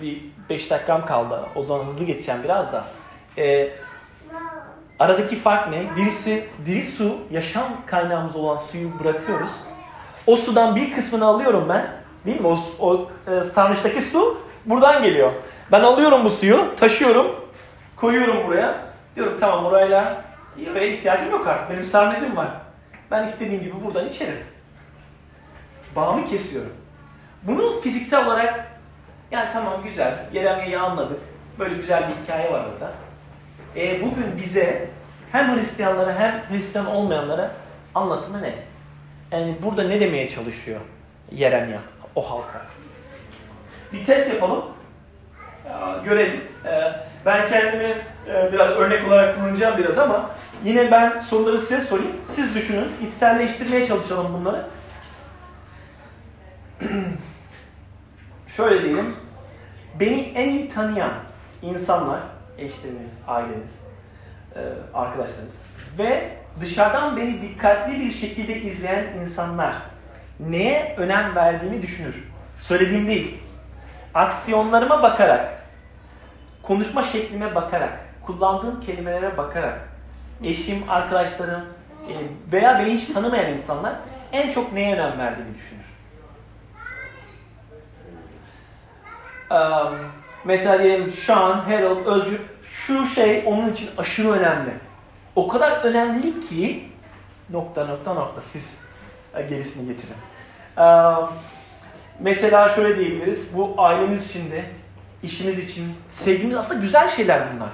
bir 0.00 0.22
5 0.50 0.70
dakikam 0.70 1.06
kaldı. 1.06 1.40
O 1.56 1.64
zaman 1.64 1.84
hızlı 1.84 2.04
geçeceğim 2.04 2.40
biraz 2.44 2.72
da. 2.72 2.84
Aradaki 4.98 5.36
fark 5.36 5.68
ne? 5.68 5.96
Birisi 5.96 6.44
diri 6.66 6.82
su, 6.82 7.16
yaşam 7.30 7.64
kaynağımız 7.86 8.36
olan 8.36 8.56
suyu 8.56 8.90
bırakıyoruz. 9.04 9.50
O 10.26 10.36
sudan 10.36 10.76
bir 10.76 10.94
kısmını 10.94 11.24
alıyorum 11.24 11.66
ben. 11.68 11.86
Değil 12.26 12.40
mi? 12.40 12.46
O, 12.46 12.58
o 12.78 13.08
e, 13.32 13.44
sarnıçtaki 13.44 14.02
su 14.02 14.40
buradan 14.66 15.02
geliyor. 15.02 15.32
Ben 15.72 15.80
alıyorum 15.80 16.24
bu 16.24 16.30
suyu, 16.30 16.76
taşıyorum, 16.76 17.26
koyuyorum 17.96 18.46
buraya. 18.46 18.89
Diyorum 19.16 19.36
tamam 19.40 19.64
orayla 19.64 20.24
oraya 20.70 20.86
ihtiyacım 20.86 21.30
yok 21.30 21.46
artık. 21.46 21.70
Benim 21.70 21.84
sarnıcım 21.84 22.36
var. 22.36 22.48
Ben 23.10 23.22
istediğim 23.24 23.62
gibi 23.62 23.84
buradan 23.84 24.08
içerim. 24.08 24.38
Bağımı 25.96 26.26
kesiyorum. 26.26 26.72
Bunu 27.42 27.80
fiziksel 27.80 28.26
olarak 28.26 28.66
yani 29.30 29.48
tamam 29.52 29.82
güzel, 29.84 30.14
Yeremye'yi 30.32 30.78
anladık. 30.78 31.20
Böyle 31.58 31.74
güzel 31.74 32.08
bir 32.08 32.24
hikaye 32.24 32.52
var 32.52 32.64
orada. 32.72 32.92
E, 33.76 34.02
bugün 34.02 34.36
bize 34.36 34.88
hem 35.32 35.56
Hristiyanlara 35.56 36.18
hem 36.18 36.42
Hristiyan 36.50 36.86
olmayanlara 36.86 37.50
anlatımı 37.94 38.42
ne? 38.42 38.54
Yani 39.32 39.56
burada 39.62 39.82
ne 39.82 40.00
demeye 40.00 40.28
çalışıyor 40.28 40.80
Yeremya 41.32 41.80
o 42.14 42.30
halka? 42.30 42.62
Bir 43.92 44.04
test 44.04 44.34
yapalım. 44.34 44.64
Görelim. 46.04 46.40
Ee, 46.64 46.92
ben 47.26 47.48
kendimi 47.48 47.94
e, 48.28 48.52
biraz 48.52 48.70
örnek 48.70 49.08
olarak 49.08 49.36
kullanacağım 49.36 49.78
biraz 49.78 49.98
ama 49.98 50.30
yine 50.64 50.90
ben 50.90 51.20
soruları 51.20 51.58
size 51.58 51.80
sorayım. 51.80 52.12
Siz 52.28 52.54
düşünün. 52.54 52.88
İçselleştirmeye 53.06 53.86
çalışalım 53.86 54.34
bunları. 54.34 54.66
Şöyle 58.56 58.84
diyelim. 58.84 59.16
Beni 60.00 60.20
en 60.20 60.48
iyi 60.50 60.68
tanıyan 60.68 61.12
insanlar, 61.62 62.20
eşleriniz, 62.58 63.18
aileniz, 63.28 63.78
e, 64.56 64.60
arkadaşlarınız 64.94 65.54
ve 65.98 66.30
dışarıdan 66.60 67.16
beni 67.16 67.42
dikkatli 67.42 68.00
bir 68.00 68.12
şekilde 68.12 68.56
izleyen 68.56 69.04
insanlar 69.20 69.74
neye 70.40 70.94
önem 70.98 71.34
verdiğimi 71.36 71.82
düşünür. 71.82 72.14
Söylediğim 72.60 73.06
değil. 73.06 73.38
Aksiyonlarıma 74.14 75.02
bakarak, 75.02 75.59
konuşma 76.70 77.02
şeklime 77.02 77.54
bakarak, 77.54 78.00
kullandığım 78.26 78.80
kelimelere 78.80 79.36
bakarak, 79.36 79.88
eşim, 80.42 80.84
arkadaşlarım 80.88 81.64
e, 82.08 82.14
veya 82.52 82.78
beni 82.78 82.90
hiç 82.90 83.06
tanımayan 83.06 83.52
insanlar 83.52 83.94
en 84.32 84.50
çok 84.50 84.72
neye 84.72 84.94
önem 84.94 85.18
verdiğimi 85.18 85.54
düşünür. 85.54 85.84
Mesela 90.44 90.82
diyelim 90.82 91.12
Sean, 91.12 91.60
Harold, 91.60 92.06
Özgür 92.06 92.40
şu 92.62 93.06
şey 93.06 93.42
onun 93.46 93.72
için 93.72 93.90
aşırı 93.98 94.30
önemli. 94.30 94.70
O 95.36 95.48
kadar 95.48 95.72
önemli 95.84 96.40
ki 96.40 96.88
nokta 97.50 97.84
nokta 97.84 98.14
nokta 98.14 98.42
siz 98.42 98.84
gerisini 99.48 99.86
getirin. 99.86 100.16
Mesela 102.20 102.68
şöyle 102.68 102.98
diyebiliriz. 102.98 103.56
Bu 103.56 103.74
ailemiz 103.78 104.30
için 104.30 104.50
de, 104.50 104.64
işimiz 105.22 105.58
için, 105.58 105.94
sevdiğimiz 106.10 106.56
aslında 106.56 106.80
güzel 106.80 107.08
şeyler 107.08 107.42
bunlar. 107.54 107.68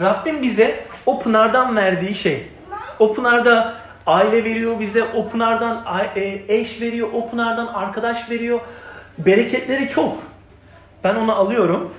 Rabbim 0.00 0.42
bize 0.42 0.84
o 1.06 1.20
pınardan 1.22 1.76
verdiği 1.76 2.14
şey. 2.14 2.48
O 2.98 3.14
pınarda 3.14 3.74
aile 4.06 4.44
veriyor 4.44 4.80
bize, 4.80 5.04
o 5.04 5.28
pınardan 5.28 5.84
e, 6.16 6.42
eş 6.48 6.80
veriyor, 6.80 7.08
o 7.12 7.30
pınardan 7.30 7.66
arkadaş 7.66 8.30
veriyor. 8.30 8.60
Bereketleri 9.18 9.88
çok. 9.88 10.18
Ben 11.04 11.14
onu 11.14 11.34
alıyorum, 11.34 11.94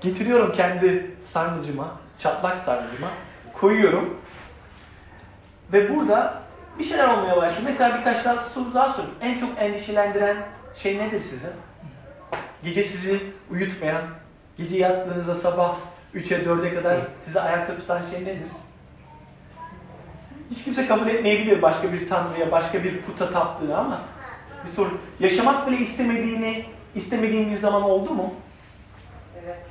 getiriyorum 0.00 0.52
kendi 0.52 1.16
sarnıcıma, 1.20 1.96
çatlak 2.18 2.58
sarnıcıma, 2.58 3.08
koyuyorum. 3.52 4.18
Ve 5.72 5.96
burada 5.96 6.42
bir 6.78 6.84
şeyler 6.84 7.08
olmaya 7.08 7.36
başlıyor. 7.36 7.62
Mesela 7.64 7.98
birkaç 7.98 8.24
daha 8.24 8.36
soru 8.36 8.74
daha 8.74 8.92
sorayım. 8.92 9.14
En 9.20 9.38
çok 9.38 9.50
endişelendiren 9.58 10.36
şey 10.76 10.98
nedir 10.98 11.20
size? 11.20 11.48
Gece 12.64 12.84
sizi 12.84 13.20
uyutmayan, 13.50 14.02
gece 14.58 14.76
yattığınızda 14.76 15.34
sabah 15.34 15.76
3'e 16.14 16.42
4'e 16.42 16.74
kadar 16.74 17.00
sizi 17.22 17.40
ayakta 17.40 17.78
tutan 17.78 18.02
şey 18.10 18.20
nedir? 18.20 18.48
Hiç 20.50 20.64
kimse 20.64 20.86
kabul 20.86 21.06
etmeyebilir 21.06 21.62
başka 21.62 21.92
bir 21.92 22.08
tanrıya, 22.08 22.52
başka 22.52 22.84
bir 22.84 23.02
puta 23.02 23.30
taptığını 23.30 23.78
ama 23.78 23.98
bir 24.64 24.68
soru. 24.68 24.98
Yaşamak 25.20 25.66
bile 25.66 25.76
istemediğini, 25.76 26.64
istemediğin 26.94 27.52
bir 27.52 27.58
zaman 27.58 27.82
oldu 27.82 28.10
mu? 28.10 28.34
Evet. 29.44 29.66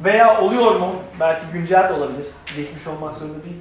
Veya 0.00 0.40
oluyor 0.40 0.80
mu? 0.80 0.94
Belki 1.20 1.44
güncel 1.52 1.88
de 1.88 1.92
olabilir. 1.92 2.26
Geçmiş 2.56 2.86
olmak 2.86 3.16
zorunda 3.16 3.44
değil. 3.44 3.56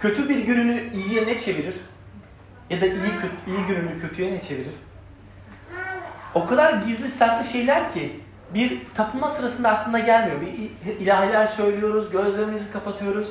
Kötü 0.00 0.28
bir 0.28 0.38
gününü 0.38 0.92
iyiye 0.92 1.26
ne 1.26 1.38
çevirir? 1.38 1.74
Ya 2.70 2.80
da 2.80 2.86
iyi 2.86 3.12
kötü, 3.20 3.34
iyi 3.46 3.66
gününü 3.66 4.00
kötüye 4.00 4.32
ne 4.32 4.42
çevirir? 4.42 4.74
O 6.36 6.46
kadar 6.46 6.72
gizli 6.72 7.08
saklı 7.08 7.46
şeyler 7.46 7.94
ki 7.94 8.20
bir 8.54 8.80
tapınma 8.94 9.28
sırasında 9.28 9.68
aklına 9.68 9.98
gelmiyor. 9.98 10.40
Bir 10.40 10.70
ilahiler 11.00 11.46
söylüyoruz, 11.46 12.10
gözlerimizi 12.10 12.72
kapatıyoruz. 12.72 13.28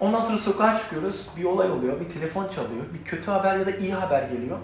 Ondan 0.00 0.20
sonra 0.20 0.38
sokağa 0.38 0.78
çıkıyoruz, 0.78 1.28
bir 1.36 1.44
olay 1.44 1.70
oluyor, 1.70 2.00
bir 2.00 2.08
telefon 2.08 2.48
çalıyor, 2.48 2.84
bir 2.94 3.04
kötü 3.04 3.30
haber 3.30 3.56
ya 3.56 3.66
da 3.66 3.70
iyi 3.70 3.94
haber 3.94 4.22
geliyor. 4.22 4.58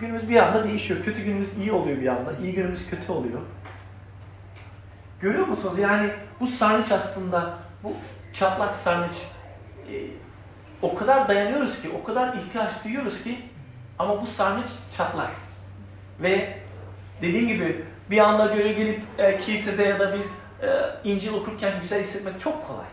Günümüz 0.00 0.28
bir 0.28 0.36
anda 0.36 0.64
değişiyor. 0.64 1.04
Kötü 1.04 1.22
günümüz 1.22 1.48
iyi 1.58 1.72
oluyor 1.72 2.00
bir 2.00 2.06
anda, 2.06 2.32
iyi 2.42 2.54
günümüz 2.54 2.90
kötü 2.90 3.12
oluyor. 3.12 3.40
Görüyor 5.20 5.46
musunuz? 5.46 5.78
Yani 5.78 6.10
bu 6.40 6.46
sarnıç 6.46 6.92
aslında, 6.92 7.54
bu 7.82 7.92
çatlak 8.32 8.76
sarnıç 8.76 9.16
e, 9.88 9.94
o 10.82 10.94
kadar 10.94 11.28
dayanıyoruz 11.28 11.82
ki, 11.82 11.90
o 12.02 12.04
kadar 12.04 12.34
ihtiyaç 12.34 12.84
duyuyoruz 12.84 13.22
ki 13.22 13.48
ama 13.98 14.22
bu 14.22 14.26
sarnıç 14.26 14.66
çatlak. 14.96 15.41
Ve 16.20 16.54
dediğim 17.22 17.48
gibi 17.48 17.84
bir 18.10 18.18
anda 18.18 18.56
böyle 18.56 18.72
gelip 18.72 19.00
e, 19.18 19.38
kilisede 19.38 19.82
ya 19.82 19.98
da 19.98 20.12
bir 20.12 20.20
e, 20.66 20.94
İncil 21.04 21.32
okurken 21.32 21.72
güzel 21.82 22.00
hissetmek 22.00 22.40
çok 22.40 22.66
kolay. 22.66 22.86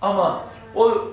Ama 0.00 0.44
o 0.74 1.08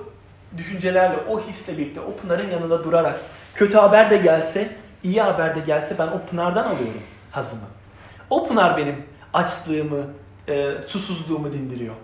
düşüncelerle, 0.56 1.16
o 1.28 1.40
hisle 1.40 1.78
birlikte, 1.78 2.00
o 2.00 2.16
pınarın 2.16 2.50
yanında 2.50 2.84
durarak 2.84 3.20
kötü 3.54 3.78
haber 3.78 4.10
de 4.10 4.16
gelse, 4.16 4.68
iyi 5.02 5.22
haber 5.22 5.56
de 5.56 5.60
gelse 5.60 5.94
ben 5.98 6.06
o 6.06 6.20
pınardan 6.30 6.64
alıyorum 6.64 7.02
hazımı. 7.30 7.66
O 8.30 8.48
pınar 8.48 8.76
benim 8.76 8.96
açlığımı, 9.32 10.06
e, 10.48 10.72
susuzluğumu 10.86 11.52
dindiriyor. 11.52 11.94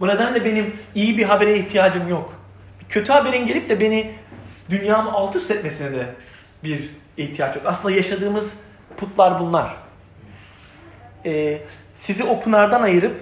Bu 0.00 0.08
nedenle 0.08 0.44
benim 0.44 0.76
iyi 0.94 1.18
bir 1.18 1.24
habere 1.24 1.58
ihtiyacım 1.58 2.08
yok. 2.08 2.32
Kötü 2.88 3.12
haberin 3.12 3.46
gelip 3.46 3.68
de 3.68 3.80
beni 3.80 4.14
dünyamı 4.70 5.12
alt 5.12 5.36
üst 5.36 5.50
etmesine 5.50 5.92
de 5.92 6.06
bir 6.64 6.90
ihtiyaç 7.16 7.56
yok. 7.56 7.66
Aslında 7.66 7.94
yaşadığımız 7.94 8.54
putlar 8.96 9.40
bunlar. 9.40 9.76
Ee, 11.24 11.58
sizi 11.94 12.24
o 12.24 12.40
pınardan 12.40 12.82
ayırıp 12.82 13.20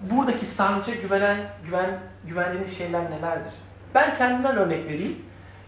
buradaki 0.00 0.46
sarnıca 0.46 0.94
güvenen, 0.94 1.36
güven, 1.66 1.90
güvendiğiniz 2.24 2.78
şeyler 2.78 3.10
nelerdir? 3.10 3.52
Ben 3.94 4.16
kendimden 4.16 4.56
örnek 4.56 4.84
vereyim. 4.86 5.16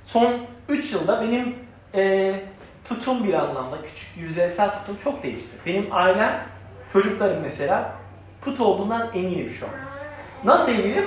Son 0.04 0.32
3 0.68 0.92
yılda 0.92 1.22
benim 1.22 1.54
e, 1.94 2.34
putum 2.88 3.24
bir 3.24 3.34
anlamda, 3.34 3.76
küçük 3.82 4.16
yüzeysel 4.16 4.70
putum 4.70 4.96
çok 5.04 5.22
değişti. 5.22 5.48
Benim 5.66 5.88
ailem, 5.90 6.42
çocuklarım 6.92 7.42
mesela 7.42 7.92
put 8.40 8.60
olduğundan 8.60 9.08
eminim 9.14 9.50
şu 9.58 9.66
an. 9.66 9.72
Nasıl 10.44 10.72
eminim? 10.72 11.06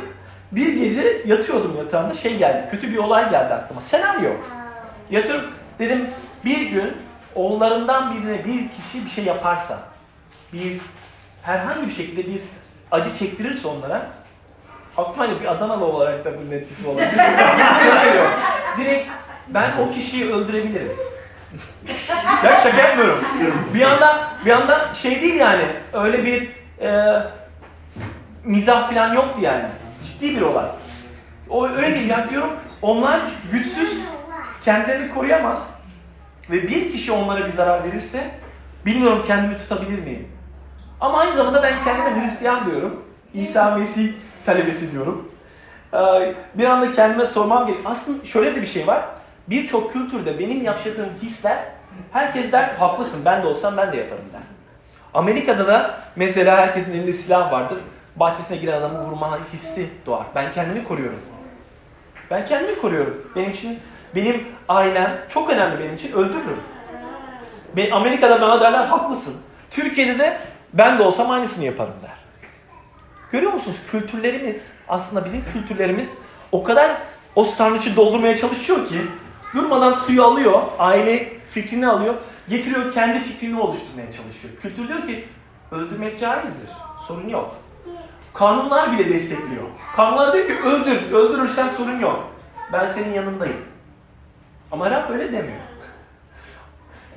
Bir 0.52 0.74
gece 0.74 1.22
yatıyordum 1.26 1.78
yatağımda 1.78 2.13
şey 2.13 2.38
geldi, 2.38 2.67
kötü 2.72 2.91
bir 2.91 2.98
olay 2.98 3.30
geldi 3.30 3.54
aklıma. 3.54 3.82
Senaryo. 3.82 4.32
Yatıyorum, 5.10 5.45
dedim 5.80 6.08
bir 6.45 6.69
gün 6.69 6.97
oğullarından 7.36 8.13
birine 8.13 8.45
bir 8.45 8.69
kişi 8.69 9.06
bir 9.06 9.10
şey 9.10 9.23
yaparsa, 9.23 9.80
bir 10.54 10.78
herhangi 11.43 11.88
bir 11.88 11.93
şekilde 11.93 12.28
bir 12.28 12.41
acı 12.91 13.17
çektirirse 13.17 13.67
onlara, 13.67 14.08
aklıma 14.97 15.41
bir 15.41 15.45
Adanalı 15.45 15.86
olarak 15.86 16.25
da 16.25 16.32
bunun 16.38 16.52
etkisi 16.52 16.88
olabilir. 16.88 17.10
Direkt 18.78 19.10
ben 19.47 19.71
o 19.80 19.91
kişiyi 19.91 20.34
öldürebilirim. 20.34 20.91
ya 22.43 22.62
şaka 22.63 22.78
yapmıyorum. 22.78 23.19
Bir 23.73 23.82
anda 23.82 24.30
bir 24.45 24.52
anda 24.52 24.95
şey 24.95 25.21
değil 25.21 25.36
yani 25.36 25.65
öyle 25.93 26.25
bir 26.25 26.49
e, 26.82 27.19
mizah 28.43 28.91
falan 28.91 29.13
yoktu 29.13 29.41
yani. 29.41 29.65
Ciddi 30.06 30.36
bir 30.36 30.41
olay. 30.41 30.65
O 31.49 31.67
öyle 31.67 31.95
değil 31.95 32.10
yani 32.10 32.30
diyorum 32.30 32.54
onlar 32.82 33.19
güçsüz 33.52 34.02
kendilerini 34.65 35.13
koruyamaz 35.13 35.67
ve 36.51 36.67
bir 36.67 36.91
kişi 36.91 37.12
onlara 37.12 37.45
bir 37.45 37.51
zarar 37.51 37.83
verirse 37.83 38.31
bilmiyorum 38.85 39.23
kendimi 39.27 39.57
tutabilir 39.57 39.99
miyim? 39.99 40.27
Ama 41.01 41.19
aynı 41.19 41.35
zamanda 41.35 41.63
ben 41.63 41.83
kendime 41.83 42.21
Hristiyan 42.21 42.65
diyorum. 42.65 43.03
İsa 43.33 43.75
Mesih 43.75 44.13
talebesi 44.45 44.91
diyorum. 44.91 45.31
Ee, 45.93 46.35
bir 46.55 46.65
anda 46.65 46.91
kendime 46.91 47.25
sormam 47.25 47.67
gerekiyor. 47.67 47.91
Aslında 47.91 48.25
şöyle 48.25 48.55
de 48.55 48.62
bir 48.62 48.67
şey 48.67 48.88
var. 48.88 49.05
Birçok 49.47 49.93
kültürde 49.93 50.39
benim 50.39 50.63
yaşadığım 50.63 51.09
hisler 51.21 51.57
herkes 52.12 52.51
der 52.51 52.63
haklısın 52.63 53.21
ben 53.25 53.43
de 53.43 53.47
olsam 53.47 53.77
ben 53.77 53.91
de 53.91 53.97
yaparım 53.97 54.25
der. 54.33 54.41
Amerika'da 55.13 55.67
da 55.67 55.99
mesela 56.15 56.57
herkesin 56.57 56.93
elinde 56.93 57.13
silah 57.13 57.51
vardır. 57.51 57.77
Bahçesine 58.15 58.57
giren 58.57 58.77
adamı 58.77 58.99
vurma 58.99 59.39
hissi 59.53 59.89
doğar. 60.05 60.25
Ben 60.35 60.51
kendimi 60.51 60.83
koruyorum. 60.83 61.19
Ben 62.31 62.45
kendimi 62.45 62.79
koruyorum. 62.79 63.31
Benim 63.35 63.51
için 63.51 63.79
benim 64.15 64.48
ailem 64.69 65.26
çok 65.30 65.52
önemli 65.52 65.80
benim 65.80 65.95
için 65.95 66.12
öldürürüm. 66.12 66.60
Ben, 67.78 67.91
Amerika'da 67.91 68.41
bana 68.41 68.62
derler 68.62 68.86
haklısın. 68.86 69.36
Türkiye'de 69.72 70.19
de 70.19 70.38
ben 70.74 71.00
de 71.00 71.04
olsam 71.04 71.32
aynısını 71.32 71.65
yaparım 71.65 71.93
der. 72.04 72.19
Görüyor 73.32 73.54
musunuz? 73.54 73.78
Kültürlerimiz 73.91 74.74
aslında 74.88 75.26
bizim 75.26 75.43
kültürlerimiz 75.54 76.17
o 76.52 76.63
kadar 76.63 76.91
o 77.36 77.43
sarnıcı 77.43 77.95
doldurmaya 77.95 78.38
çalışıyor 78.38 78.88
ki 78.88 79.02
durmadan 79.56 79.93
suyu 79.93 80.24
alıyor, 80.24 80.62
aile 80.80 81.34
fikrini 81.50 81.88
alıyor, 81.88 82.13
getiriyor 82.50 82.93
kendi 82.93 83.19
fikrini 83.19 83.60
oluşturmaya 83.60 84.12
çalışıyor. 84.12 84.54
Kültür 84.62 84.88
diyor 84.88 85.08
ki 85.08 85.28
öldürmek 85.72 86.19
caizdir, 86.19 86.69
sorun 87.08 87.30
yok. 87.30 87.56
Kanunlar 88.34 88.91
bile 88.91 89.10
destekliyor. 89.10 89.63
Kanunlar 89.95 90.34
diyor 90.34 90.48
ki 90.48 90.54
öldür, 90.63 91.12
öldürürsen 91.12 91.69
sorun 91.78 92.00
yok. 92.00 92.28
Ben 92.74 92.88
senin 92.88 93.13
yanındayım. 93.13 93.58
Ama 94.71 94.91
Rab 94.91 95.10
öyle 95.10 95.34
demiyor. 95.34 95.60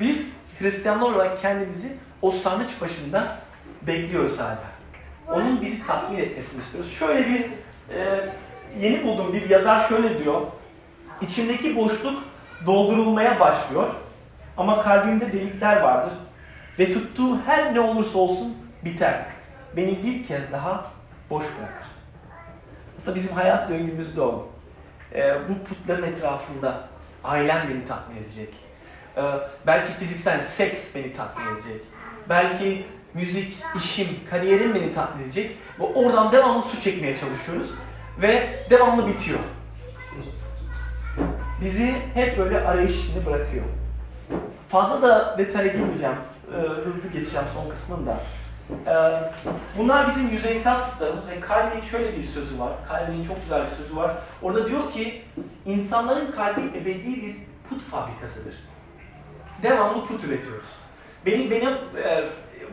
Biz 0.01 0.37
Hristiyanlar 0.59 1.13
olarak 1.13 1.41
kendimizi 1.41 1.97
o 2.23 2.31
sarnıç 2.31 2.81
başında 2.81 3.37
bekliyoruz 3.83 4.41
hala. 4.41 4.59
Onun 5.29 5.63
bizi 5.63 5.87
tatmin 5.87 6.19
etmesini 6.19 6.61
istiyoruz. 6.61 6.93
Şöyle 6.93 7.29
bir 7.29 7.41
e, 7.95 8.31
yeni 8.81 9.05
bulduğum 9.05 9.33
bir 9.33 9.51
yazar 9.51 9.89
şöyle 9.89 10.25
diyor. 10.25 10.41
İçimdeki 11.21 11.77
boşluk 11.77 12.23
doldurulmaya 12.67 13.41
başlıyor. 13.41 13.89
Ama 14.57 14.83
kalbimde 14.83 15.33
delikler 15.33 15.81
vardır. 15.81 16.13
Ve 16.79 16.93
tuttuğu 16.93 17.41
her 17.47 17.75
ne 17.75 17.81
olursa 17.81 18.19
olsun 18.19 18.57
biter. 18.85 19.25
Beni 19.77 20.03
bir 20.03 20.27
kez 20.27 20.53
daha 20.53 20.91
boş 21.31 21.45
bırakır. 21.45 21.87
Aslında 22.99 23.17
bizim 23.17 23.33
hayat 23.33 23.71
döngümüz 23.71 24.17
de 24.17 24.21
o. 24.21 24.49
Ee, 25.15 25.35
bu 25.49 25.65
putların 25.65 26.03
etrafında 26.03 26.92
ailem 27.25 27.69
beni 27.69 27.85
tatmin 27.85 28.17
edecek. 28.17 28.55
Ee, 29.17 29.23
belki 29.67 29.93
fiziksel 29.93 30.43
seks 30.43 30.95
beni 30.95 31.13
tatmin 31.13 31.45
edecek. 31.55 31.81
Belki 32.29 32.87
müzik, 33.15 33.57
işim, 33.77 34.09
kariyerim 34.31 34.75
beni 34.75 34.95
tatmin 34.95 35.25
edecek. 35.25 35.57
Ve 35.81 35.85
oradan 35.85 36.33
devamlı 36.33 36.63
su 36.63 36.81
çekmeye 36.81 37.17
çalışıyoruz. 37.17 37.71
Ve 38.23 38.65
devamlı 38.71 39.07
bitiyor. 39.07 39.39
Bizi 41.61 41.97
hep 42.15 42.39
böyle 42.39 42.61
arayış 42.61 42.99
içinde 42.99 43.27
bırakıyor. 43.27 43.65
Fazla 44.69 45.03
da 45.03 45.39
detaya 45.39 45.67
girmeyeceğim. 45.67 46.17
Ee, 46.55 46.57
hızlı 46.59 47.09
geçeceğim 47.09 47.47
son 47.55 47.71
kısmında. 47.71 48.21
Ee, 48.87 48.93
bunlar 49.79 50.09
bizim 50.09 50.29
yüzeysel 50.29 50.77
putlarımız 50.81 51.29
ve 51.29 51.41
Calvin'in 51.49 51.83
şöyle 51.83 52.19
bir 52.19 52.25
sözü 52.25 52.59
var. 52.59 52.73
Calvin'in 52.89 53.25
çok 53.25 53.43
güzel 53.43 53.67
bir 53.71 53.77
sözü 53.77 53.97
var. 53.97 54.13
Orada 54.43 54.69
diyor 54.69 54.93
ki 54.93 55.23
insanların 55.67 56.33
kalbi 56.33 56.61
ebedi 56.61 57.23
bir 57.23 57.37
put 57.69 57.83
fabrikasıdır. 57.83 58.55
Devamlı 59.63 60.07
put 60.07 60.25
üretiyoruz. 60.25 60.69
Benim 61.27 61.51
benim 61.51 61.73
e, 62.05 62.25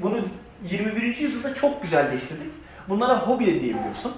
bunu 0.02 0.15
21. 0.63 1.17
yüzyılda 1.17 1.56
çok 1.56 1.82
güzelleştirdik. 1.82 2.52
Bunlara 2.89 3.19
hobi 3.19 3.45
de 3.45 3.62
diyebiliyorsun. 3.62 4.13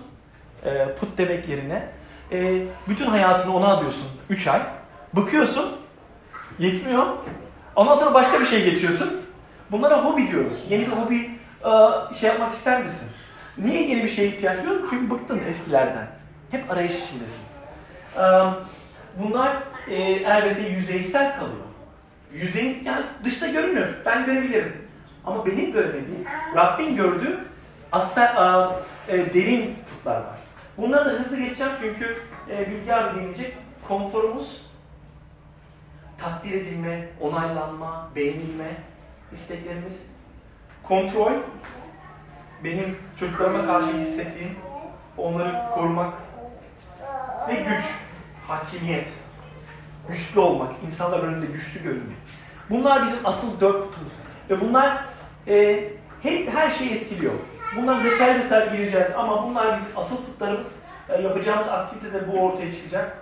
E, 0.65 0.95
put 0.95 1.17
demek 1.17 1.49
yerine. 1.49 1.89
E, 2.31 2.63
bütün 2.89 3.05
hayatını 3.05 3.55
ona 3.55 3.67
adıyorsun 3.67 4.07
3 4.29 4.47
ay. 4.47 4.61
Bıkıyorsun. 5.13 5.71
Yetmiyor. 6.59 7.05
Ondan 7.75 7.95
sonra 7.95 8.13
başka 8.13 8.39
bir 8.39 8.45
şey 8.45 8.63
geçiyorsun. 8.63 9.21
Bunlara 9.71 10.05
hobi 10.05 10.27
diyoruz. 10.27 10.53
Yeni 10.69 10.87
bir 10.87 10.91
hobi 10.91 11.29
şey 12.19 12.29
yapmak 12.29 12.53
ister 12.53 12.83
misin? 12.83 13.07
Niye 13.57 13.87
yeni 13.87 14.03
bir 14.03 14.09
şeye 14.09 14.27
ihtiyaç 14.27 14.57
duyuyorsun? 14.57 14.87
Çünkü 14.89 15.09
bıktın 15.09 15.41
eskilerden. 15.47 16.07
Hep 16.51 16.71
arayış 16.71 16.93
içindesin. 16.93 17.45
Bunlar 19.17 19.63
e, 19.87 19.95
elbette 20.03 20.61
yüzeysel 20.69 21.35
kalıyor. 21.35 21.65
Yüzey 22.33 22.81
yani 22.83 23.05
dışta 23.23 23.47
görünür. 23.47 23.87
Ben 24.05 24.25
görebilirim. 24.25 24.87
Ama 25.25 25.45
benim 25.45 25.71
görmediğim, 25.71 26.25
Rabbin 26.55 26.95
gördüğü 26.95 27.39
asla 27.91 28.81
e, 29.07 29.33
derin 29.33 29.75
putlar 29.89 30.15
var. 30.15 30.39
Bunları 30.77 31.05
da 31.05 31.09
hızlı 31.09 31.37
geçeceğim 31.37 31.71
çünkü 31.81 32.17
e, 32.51 32.71
Bilge 32.71 32.93
abi 32.93 33.19
değinecek. 33.19 33.57
Konforumuz, 33.87 34.65
takdir 36.17 36.51
edilme, 36.53 37.09
onaylanma, 37.19 38.09
beğenilme 38.15 38.77
isteklerimiz, 39.31 40.10
kontrol, 40.83 41.31
benim 42.63 42.97
çocuklarıma 43.19 43.65
karşı 43.65 43.97
hissettiğim, 43.97 44.55
onları 45.17 45.55
korumak 45.73 46.13
ve 47.47 47.53
güç, 47.53 47.85
hakimiyet, 48.47 49.09
güçlü 50.09 50.39
olmak, 50.39 50.71
insanlar 50.85 51.19
önünde 51.19 51.45
güçlü 51.45 51.83
görünmek. 51.83 52.17
Bunlar 52.69 53.03
bizim 53.05 53.19
asıl 53.25 53.59
dört 53.59 53.87
putumuz. 53.87 54.11
Ve 54.49 54.61
bunlar 54.61 55.05
e, 55.47 55.83
hep 56.23 56.53
her 56.53 56.69
şeyi 56.69 56.91
etkiliyor. 56.91 57.33
Bunlar 57.77 58.03
detay 58.03 58.35
detay 58.35 58.77
gireceğiz 58.77 59.11
ama 59.17 59.43
bunlar 59.43 59.75
bizim 59.75 59.97
asıl 59.97 60.17
putlarımız. 60.17 60.67
E, 61.09 61.21
yapacağımız 61.21 61.67
aktivitede 61.67 62.31
bu 62.31 62.39
ortaya 62.39 62.73
çıkacak. 62.73 63.17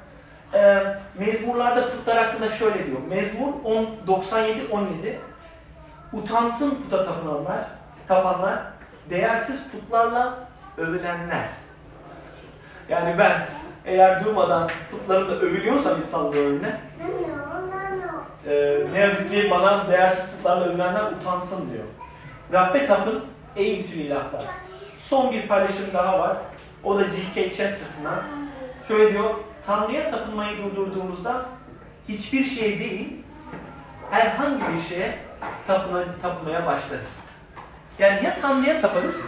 E, 0.54 0.84
mezmurlarda 1.20 1.90
putlar 1.90 2.26
hakkında 2.26 2.50
şöyle 2.50 2.86
diyor. 2.86 2.98
Mezmur 3.10 3.54
97-17 4.08 5.16
Utansın 6.14 6.70
puta 6.70 7.06
tapınanlar, 7.06 7.68
tapanlar, 8.08 8.60
değersiz 9.10 9.64
putlarla 9.72 10.48
övülenler. 10.78 11.50
Yani 12.90 13.20
ben 13.20 13.42
eğer 13.86 14.26
durmadan 14.26 14.70
putlarımla 14.92 15.34
övülüyorsam 15.34 16.00
insanların 16.00 16.46
önüne, 16.46 16.80
e, 18.48 18.80
ne 18.94 19.00
yazık 19.00 19.32
ki 19.32 19.48
bana 19.52 19.88
değersiz 19.92 20.26
putlarla 20.32 20.66
övülenler 20.66 21.04
utansın 21.12 21.72
diyor. 21.72 21.84
Rabbe 22.54 22.86
tapın 22.86 23.26
ey 23.56 23.84
bütün 23.84 24.00
ilahlar. 24.00 24.44
Son 25.00 25.32
bir 25.32 25.48
paylaşım 25.48 25.86
daha 25.94 26.20
var. 26.20 26.38
O 26.84 26.98
da 26.98 27.02
G.K. 27.02 27.56
Chesterton'dan. 27.56 28.20
Şöyle 28.88 29.14
diyor, 29.14 29.36
Tanrı'ya 29.66 30.10
tapınmayı 30.10 30.58
durdurduğumuzda 30.58 31.46
hiçbir 32.08 32.46
şey 32.46 32.80
değil, 32.80 33.16
herhangi 34.12 34.62
bir 34.76 34.82
şeye 34.82 35.29
tapına, 35.68 36.04
tapmaya 36.22 36.66
başlarız. 36.66 37.20
Yani 38.00 38.26
ya 38.26 38.36
Tanrı'ya 38.42 38.82
taparız 38.82 39.26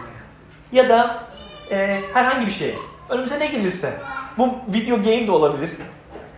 ya 0.72 0.90
da 0.90 1.24
e, 1.72 2.02
herhangi 2.14 2.48
bir 2.48 2.52
şeye. 2.52 2.76
Önümüze 3.10 3.40
ne 3.40 3.48
gelirse. 3.48 4.02
Bu 4.38 4.50
video 4.68 4.98
game 4.98 5.28
de 5.28 5.32
olabilir, 5.32 5.70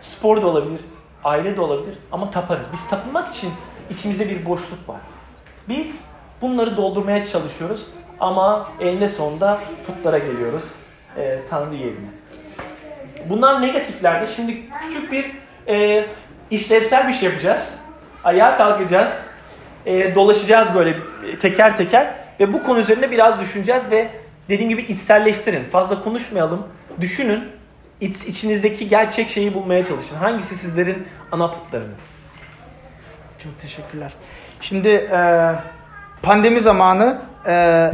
spor 0.01 0.41
da 0.41 0.47
olabilir, 0.47 0.81
aile 1.23 1.55
de 1.55 1.61
olabilir 1.61 1.97
ama 2.11 2.31
taparız. 2.31 2.65
Biz 2.73 2.89
tapınmak 2.89 3.35
için 3.35 3.51
içimizde 3.89 4.29
bir 4.29 4.45
boşluk 4.45 4.89
var. 4.89 4.99
Biz 5.69 5.99
bunları 6.41 6.77
doldurmaya 6.77 7.27
çalışıyoruz 7.27 7.87
ama 8.19 8.69
eninde 8.79 9.07
sonunda 9.07 9.59
putlara 9.87 10.17
geliyoruz. 10.17 10.63
E, 11.17 11.39
Tanrı 11.49 11.75
yerine. 11.75 12.09
Bunlar 13.29 13.61
negatiflerde. 13.61 14.27
Şimdi 14.35 14.69
küçük 14.81 15.11
bir 15.11 15.31
e, 15.67 16.05
işlevsel 16.51 17.07
bir 17.07 17.13
şey 17.13 17.29
yapacağız. 17.29 17.75
Ayağa 18.23 18.57
kalkacağız. 18.57 19.32
E, 19.85 20.15
dolaşacağız 20.15 20.75
böyle 20.75 20.95
teker 21.39 21.77
teker. 21.77 22.13
Ve 22.39 22.53
bu 22.53 22.63
konu 22.63 22.79
üzerinde 22.79 23.11
biraz 23.11 23.39
düşüneceğiz 23.39 23.91
ve 23.91 24.07
dediğim 24.49 24.69
gibi 24.69 24.81
içselleştirin. 24.81 25.63
Fazla 25.63 26.03
konuşmayalım. 26.03 26.67
Düşünün. 27.01 27.43
İç, 28.01 28.25
içinizdeki 28.25 28.89
gerçek 28.89 29.29
şeyi 29.29 29.53
bulmaya 29.53 29.85
çalışın. 29.85 30.15
Hangisi 30.15 30.57
sizlerin 30.57 31.07
ana 31.31 31.51
putlarınız? 31.51 31.99
Çok 33.43 33.61
teşekkürler. 33.61 34.13
Şimdi 34.61 34.89
e, 34.89 35.51
pandemi 36.21 36.61
zamanı 36.61 37.21
e, 37.47 37.91